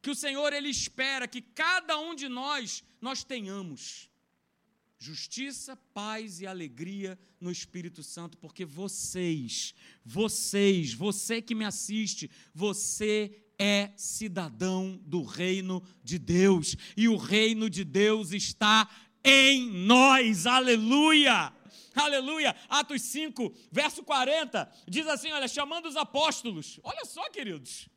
que 0.00 0.10
o 0.10 0.14
Senhor 0.14 0.52
ele 0.52 0.68
espera 0.68 1.26
que 1.26 1.42
cada 1.42 1.98
um 1.98 2.14
de 2.14 2.28
nós 2.28 2.84
nós 3.00 3.24
tenhamos 3.24 4.08
justiça, 5.04 5.76
paz 5.92 6.40
e 6.40 6.46
alegria 6.46 7.18
no 7.38 7.50
Espírito 7.50 8.02
Santo, 8.02 8.38
porque 8.38 8.64
vocês, 8.64 9.74
vocês, 10.02 10.94
você 10.94 11.42
que 11.42 11.54
me 11.54 11.66
assiste, 11.66 12.30
você 12.54 13.44
é 13.58 13.90
cidadão 13.96 14.98
do 15.04 15.22
reino 15.22 15.82
de 16.02 16.18
Deus, 16.18 16.74
e 16.96 17.06
o 17.06 17.16
reino 17.18 17.68
de 17.68 17.84
Deus 17.84 18.32
está 18.32 18.88
em 19.22 19.70
nós, 19.70 20.46
aleluia! 20.46 21.52
Aleluia! 21.94 22.56
Atos 22.68 23.02
5, 23.02 23.54
verso 23.70 24.02
40, 24.02 24.72
diz 24.88 25.06
assim: 25.06 25.30
olha, 25.30 25.46
chamando 25.46 25.86
os 25.86 25.96
apóstolos, 25.96 26.80
olha 26.82 27.04
só, 27.04 27.28
queridos, 27.30 27.88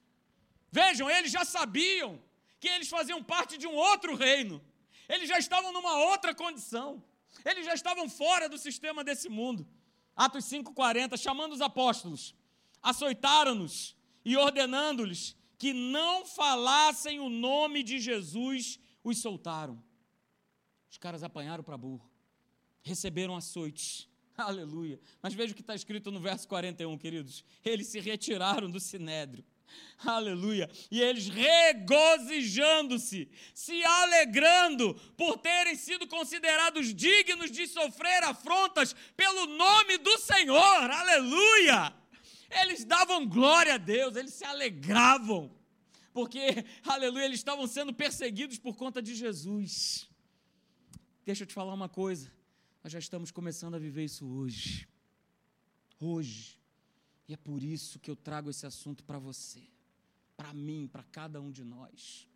vejam, 0.70 1.10
eles 1.10 1.32
já 1.32 1.46
sabiam 1.46 2.22
que 2.60 2.68
eles 2.68 2.90
faziam 2.90 3.24
parte 3.24 3.58
de 3.58 3.66
um 3.66 3.74
outro 3.74 4.14
reino, 4.14 4.62
eles 5.08 5.28
já 5.28 5.38
estavam 5.38 5.72
numa 5.72 5.98
outra 6.06 6.34
condição. 6.34 7.04
Eles 7.46 7.66
já 7.66 7.74
estavam 7.74 8.10
fora 8.10 8.50
do 8.50 8.58
sistema 8.58 9.04
desse 9.04 9.30
mundo. 9.30 9.68
Atos 10.16 10.46
5:40, 10.46 11.18
chamando 11.18 11.54
os 11.54 11.62
apóstolos, 11.62 12.36
açoitaram-nos 12.82 13.96
e 14.26 14.36
ordenando-lhes 14.36 15.36
que 15.58 15.74
não 15.74 16.26
falassem 16.26 17.20
o 17.20 17.30
nome 17.30 17.84
de 17.84 18.00
Jesus, 18.00 18.80
os 19.04 19.20
soltaram. 19.20 19.82
Os 20.90 20.98
caras 20.98 21.24
apanharam 21.24 21.64
para 21.64 21.78
burro, 21.78 22.10
receberam 22.82 23.36
açoites. 23.36 24.10
Aleluia. 24.38 25.00
Mas 25.22 25.34
veja 25.34 25.54
o 25.54 25.56
que 25.56 25.62
está 25.62 25.76
escrito 25.76 26.12
no 26.12 26.20
verso 26.20 26.48
41, 26.48 26.98
queridos. 26.98 27.44
Eles 27.64 27.88
se 27.88 28.00
retiraram 28.00 28.70
do 28.70 28.80
sinédrio 28.80 29.44
Aleluia. 30.00 30.70
E 30.90 31.02
eles 31.02 31.28
regozijando-se, 31.28 33.30
se 33.54 33.84
alegrando 33.84 34.94
por 35.16 35.38
terem 35.38 35.76
sido 35.76 36.08
considerados 36.08 36.94
dignos 36.94 37.52
de 37.52 37.68
sofrer 37.68 38.24
afrontas 38.24 38.96
pelo 39.16 39.48
nome 39.48 39.98
do 39.98 40.18
Senhor. 40.20 40.92
Aleluia. 40.92 41.94
Eles 42.50 42.86
davam 42.86 43.28
glória 43.28 43.76
a 43.76 43.78
Deus, 43.78 44.16
eles 44.16 44.34
se 44.34 44.46
alegravam. 44.46 45.52
Porque, 46.14 46.66
aleluia, 46.86 47.26
eles 47.26 47.40
estavam 47.40 47.68
sendo 47.68 47.94
perseguidos 47.94 48.58
por 48.58 48.76
conta 48.76 49.02
de 49.02 49.16
Jesus. 49.16 50.10
Deixa 51.26 51.44
eu 51.44 51.48
te 51.48 51.54
falar 51.54 51.74
uma 51.74 51.90
coisa. 51.90 52.32
Nós 52.84 52.94
já 52.94 53.00
estamos 53.00 53.32
começando 53.32 53.76
a 53.76 53.80
viver 53.80 54.06
isso 54.06 54.26
hoje. 54.26 54.88
Hoje. 56.00 56.57
E 57.28 57.34
é 57.34 57.38
por 57.38 57.62
isso 57.62 58.00
que 58.00 58.10
eu 58.10 58.16
trago 58.16 58.50
esse 58.50 58.66
assunto 58.66 59.04
para 59.04 59.20
você, 59.20 59.62
para 60.36 60.54
mim, 60.54 60.88
para 60.88 61.04
cada 61.04 61.42
um 61.42 61.52
de 61.52 61.64
nós. 61.64 62.28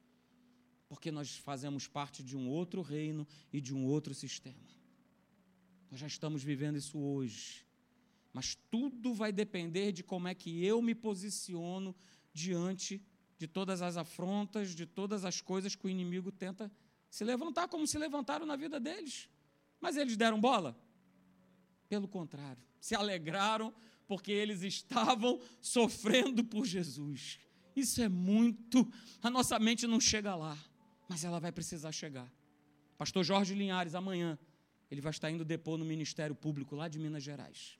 Porque 0.89 1.11
nós 1.11 1.37
fazemos 1.37 1.87
parte 1.87 2.21
de 2.21 2.35
um 2.35 2.49
outro 2.49 2.81
reino 2.81 3.25
e 3.53 3.61
de 3.61 3.73
um 3.73 3.85
outro 3.85 4.13
sistema. 4.13 4.69
Nós 5.89 5.99
já 5.99 6.07
estamos 6.07 6.43
vivendo 6.43 6.77
isso 6.77 6.99
hoje. 6.99 7.65
Mas 8.33 8.55
tudo 8.69 9.13
vai 9.13 9.31
depender 9.31 9.91
de 9.91 10.03
como 10.03 10.27
é 10.27 10.35
que 10.35 10.65
eu 10.65 10.81
me 10.81 10.95
posiciono 10.95 11.95
diante 12.33 13.01
de 13.37 13.47
todas 13.47 13.81
as 13.81 13.97
afrontas, 13.97 14.75
de 14.75 14.85
todas 14.85 15.25
as 15.25 15.41
coisas 15.41 15.75
que 15.75 15.85
o 15.85 15.89
inimigo 15.89 16.31
tenta 16.31 16.71
se 17.09 17.23
levantar, 17.23 17.67
como 17.67 17.87
se 17.87 17.97
levantaram 17.97 18.45
na 18.45 18.55
vida 18.55 18.79
deles. 18.79 19.29
Mas 19.79 19.97
eles 19.97 20.15
deram 20.15 20.39
bola? 20.39 20.77
Pelo 21.89 22.07
contrário, 22.07 22.63
se 22.79 22.95
alegraram 22.95 23.73
porque 24.11 24.33
eles 24.33 24.61
estavam 24.61 25.39
sofrendo 25.61 26.43
por 26.43 26.65
Jesus. 26.65 27.39
Isso 27.73 28.01
é 28.01 28.09
muito. 28.09 28.85
A 29.23 29.29
nossa 29.29 29.57
mente 29.57 29.87
não 29.87 30.01
chega 30.01 30.35
lá, 30.35 30.57
mas 31.07 31.23
ela 31.23 31.39
vai 31.39 31.49
precisar 31.49 31.93
chegar. 31.93 32.29
Pastor 32.97 33.23
Jorge 33.23 33.55
Linhares, 33.55 33.95
amanhã, 33.95 34.37
ele 34.91 34.99
vai 34.99 35.11
estar 35.11 35.31
indo 35.31 35.45
depor 35.45 35.77
no 35.77 35.85
Ministério 35.85 36.35
Público 36.35 36.75
lá 36.75 36.89
de 36.89 36.99
Minas 36.99 37.23
Gerais. 37.23 37.79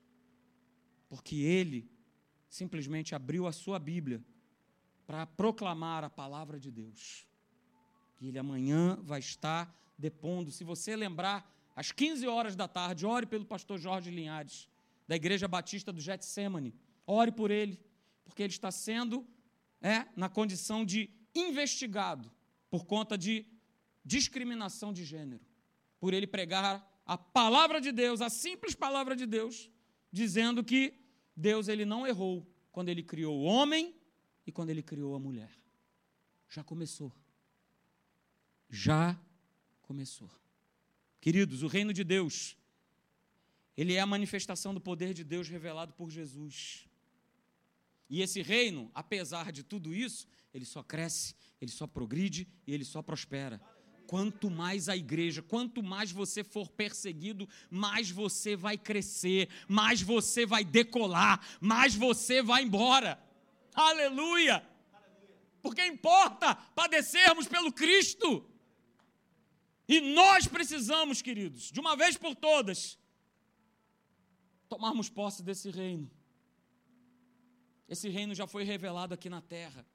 Porque 1.10 1.36
ele 1.36 1.92
simplesmente 2.48 3.14
abriu 3.14 3.46
a 3.46 3.52
sua 3.52 3.78
Bíblia 3.78 4.24
para 5.06 5.26
proclamar 5.26 6.06
a 6.06 6.10
palavra 6.10 6.58
de 6.58 6.72
Deus. 6.72 7.28
E 8.22 8.30
ele 8.30 8.40
amanhã 8.40 8.98
vai 9.04 9.20
estar 9.20 9.70
depondo. 9.98 10.50
Se 10.50 10.64
você 10.64 10.96
lembrar, 10.96 11.54
às 11.76 11.92
15 11.92 12.26
horas 12.26 12.56
da 12.56 12.70
tarde, 12.70 13.06
ore 13.06 13.26
pelo 13.26 13.44
pastor 13.44 13.78
Jorge 13.78 14.10
Linhares 14.10 14.72
da 15.12 15.18
Igreja 15.18 15.46
Batista 15.46 15.92
do 15.92 16.00
Getsemane. 16.00 16.74
Ore 17.06 17.34
por 17.34 17.52
ele, 17.52 17.78
porque 18.24 18.42
ele 18.42 18.54
está 18.54 18.72
sendo 18.72 19.28
é, 19.82 20.08
na 20.16 20.30
condição 20.30 20.86
de 20.86 21.10
investigado 21.36 22.32
por 22.70 22.86
conta 22.86 23.18
de 23.18 23.46
discriminação 24.06 24.94
de 24.94 25.04
gênero. 25.04 25.46
Por 26.00 26.14
ele 26.14 26.26
pregar 26.26 26.90
a 27.06 27.18
palavra 27.18 27.82
de 27.82 27.92
Deus, 27.92 28.22
a 28.22 28.30
simples 28.30 28.74
palavra 28.74 29.14
de 29.14 29.26
Deus, 29.26 29.70
dizendo 30.10 30.64
que 30.64 30.94
Deus 31.36 31.68
ele 31.68 31.84
não 31.84 32.08
errou 32.08 32.50
quando 32.72 32.88
ele 32.88 33.04
criou 33.04 33.38
o 33.38 33.44
homem 33.44 33.94
e 34.48 34.52
quando 34.52 34.70
ele 34.70 34.82
criou 34.82 35.14
a 35.14 35.20
mulher. 35.20 35.52
Já 36.48 36.64
começou. 36.64 37.12
Já 38.70 39.20
começou. 39.82 40.32
Queridos, 41.20 41.64
o 41.64 41.68
reino 41.68 41.92
de 41.92 42.06
Deus 42.06 42.56
ele 43.76 43.94
é 43.94 44.00
a 44.00 44.06
manifestação 44.06 44.74
do 44.74 44.82
poder 44.82 45.14
de 45.14 45.24
Deus 45.24 45.48
revelado 45.48 45.94
por 45.94 46.10
Jesus. 46.10 46.88
E 48.10 48.22
esse 48.22 48.42
reino, 48.42 48.92
apesar 48.94 49.52
de 49.52 49.64
tudo 49.64 49.94
isso, 49.94 50.28
ele 50.54 50.66
só 50.66 50.84
cresce, 50.84 51.34
ele 51.62 51.72
só 51.72 51.88
progride 51.88 52.48
e 52.68 52.74
ele 52.74 52.84
só 52.84 53.02
prospera. 53.02 53.62
Quanto 54.06 54.52
mais 54.52 54.90
a 54.90 54.98
igreja, 54.98 55.42
quanto 55.42 55.82
mais 55.82 56.12
você 56.12 56.44
for 56.44 56.70
perseguido, 56.70 57.48
mais 57.70 58.12
você 58.12 58.58
vai 58.58 58.78
crescer, 58.78 59.48
mais 59.70 60.02
você 60.02 60.46
vai 60.46 60.66
decolar, 60.66 61.40
mais 61.62 61.96
você 61.96 62.44
vai 62.44 62.64
embora. 62.64 63.18
Aleluia! 63.74 64.62
Porque 65.62 65.86
importa 65.86 66.56
padecermos 66.56 67.48
pelo 67.48 67.72
Cristo. 67.72 68.46
E 69.88 70.02
nós 70.02 70.48
precisamos, 70.48 71.22
queridos, 71.22 71.72
de 71.72 71.80
uma 71.80 71.96
vez 71.96 72.18
por 72.18 72.36
todas, 72.36 72.98
tomarmos 74.72 75.10
posse 75.10 75.44
desse 75.44 75.70
reino. 75.70 76.10
Esse 77.90 78.08
reino 78.08 78.34
já 78.34 78.48
foi 78.48 78.64
revelado 78.64 79.14
aqui 79.14 79.30
na 79.30 79.42
terra. 79.42 79.86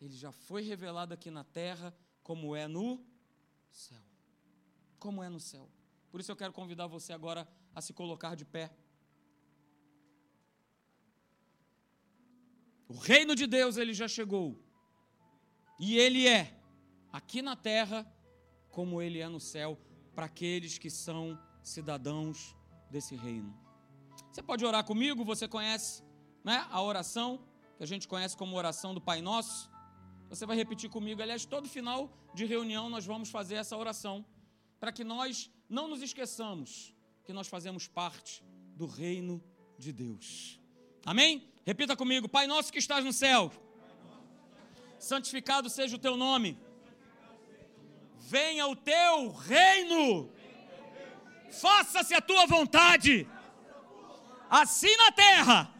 Ele 0.00 0.16
já 0.16 0.32
foi 0.32 0.62
revelado 0.62 1.14
aqui 1.14 1.30
na 1.30 1.44
terra 1.44 1.96
como 2.24 2.56
é 2.56 2.66
no 2.66 3.06
céu. 3.70 4.02
Como 4.98 5.22
é 5.22 5.28
no 5.28 5.38
céu. 5.38 5.70
Por 6.10 6.20
isso 6.20 6.32
eu 6.32 6.34
quero 6.34 6.52
convidar 6.52 6.88
você 6.88 7.12
agora 7.12 7.48
a 7.72 7.80
se 7.80 7.92
colocar 7.92 8.34
de 8.34 8.44
pé. 8.44 8.72
O 12.88 12.94
reino 12.94 13.36
de 13.36 13.46
Deus 13.46 13.76
ele 13.76 13.94
já 13.94 14.08
chegou. 14.08 14.60
E 15.78 15.96
ele 15.98 16.26
é 16.26 16.60
aqui 17.12 17.40
na 17.40 17.54
terra 17.54 18.04
como 18.70 19.00
ele 19.00 19.20
é 19.20 19.28
no 19.28 19.38
céu 19.38 19.78
para 20.16 20.26
aqueles 20.26 20.78
que 20.78 20.90
são 20.90 21.40
cidadãos 21.62 22.56
desse 22.90 23.14
reino. 23.14 23.69
Você 24.32 24.42
pode 24.42 24.64
orar 24.64 24.84
comigo, 24.84 25.24
você 25.24 25.48
conhece 25.48 26.04
né, 26.44 26.64
a 26.70 26.80
oração, 26.80 27.44
que 27.76 27.82
a 27.82 27.86
gente 27.86 28.06
conhece 28.06 28.36
como 28.36 28.56
oração 28.56 28.94
do 28.94 29.00
Pai 29.00 29.20
Nosso. 29.20 29.68
Você 30.28 30.46
vai 30.46 30.56
repetir 30.56 30.88
comigo. 30.88 31.20
Aliás, 31.20 31.44
todo 31.44 31.68
final 31.68 32.16
de 32.32 32.44
reunião 32.44 32.88
nós 32.88 33.04
vamos 33.04 33.28
fazer 33.28 33.56
essa 33.56 33.76
oração, 33.76 34.24
para 34.78 34.92
que 34.92 35.02
nós 35.02 35.50
não 35.68 35.88
nos 35.88 36.00
esqueçamos 36.00 36.94
que 37.24 37.32
nós 37.32 37.48
fazemos 37.48 37.88
parte 37.88 38.44
do 38.76 38.86
reino 38.86 39.42
de 39.76 39.92
Deus. 39.92 40.60
Amém? 41.04 41.48
Repita 41.66 41.96
comigo: 41.96 42.28
Pai 42.28 42.46
Nosso 42.46 42.72
que 42.72 42.78
estás 42.78 43.04
no 43.04 43.12
céu, 43.12 43.50
santificado 44.96 45.68
seja 45.68 45.96
o 45.96 45.98
teu 45.98 46.16
nome, 46.16 46.56
venha 48.20 48.68
o 48.68 48.76
teu 48.76 49.32
reino, 49.32 50.30
faça-se 51.50 52.14
a 52.14 52.20
tua 52.20 52.46
vontade 52.46 53.28
assim 54.50 54.94
na 54.96 55.12
terra 55.12 55.70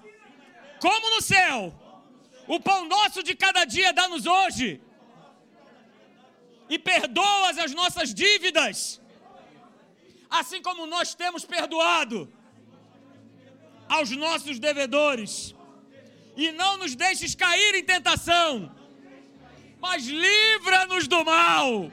como 0.81 1.11
no 1.11 1.21
céu. 1.21 1.75
O 2.47 2.59
pão 2.59 2.85
nosso 2.87 3.23
de 3.23 3.35
cada 3.35 3.64
dia 3.64 3.93
dá-nos 3.93 4.27
hoje. 4.27 4.81
E 6.68 6.79
perdoa 6.79 7.51
as 7.51 7.73
nossas 7.75 8.14
dívidas, 8.14 9.01
assim 10.29 10.62
como 10.62 10.87
nós 10.87 11.14
temos 11.14 11.45
perdoado 11.45 12.33
aos 13.89 14.11
nossos 14.11 14.59
devedores. 14.59 15.55
E 16.37 16.53
não 16.53 16.77
nos 16.77 16.95
deixes 16.95 17.35
cair 17.35 17.75
em 17.75 17.85
tentação, 17.85 18.75
mas 19.81 20.07
livra-nos 20.07 21.09
do 21.09 21.25
mal. 21.25 21.91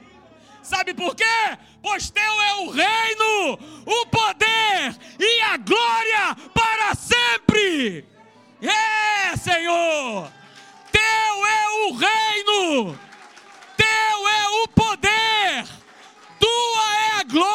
Sabe 0.62 0.94
por 0.94 1.14
quê? 1.14 1.24
Pois 1.82 2.10
teu 2.10 2.22
é 2.22 2.54
o 2.54 2.70
reino, 2.70 3.58
o 3.86 4.06
poder 4.06 4.96
e 5.18 5.40
a 5.42 5.56
glória 5.56 6.36
para 6.52 6.94
sempre. 6.94 8.04
É, 8.60 9.36
Senhor! 9.36 10.30
Teu 10.90 11.46
é 11.46 11.68
o 11.86 11.92
reino, 11.94 12.98
teu 13.76 14.28
é 14.28 14.48
o 14.62 14.68
poder, 14.68 15.64
tua 16.38 16.96
é 16.96 17.20
a 17.20 17.22
glória. 17.24 17.48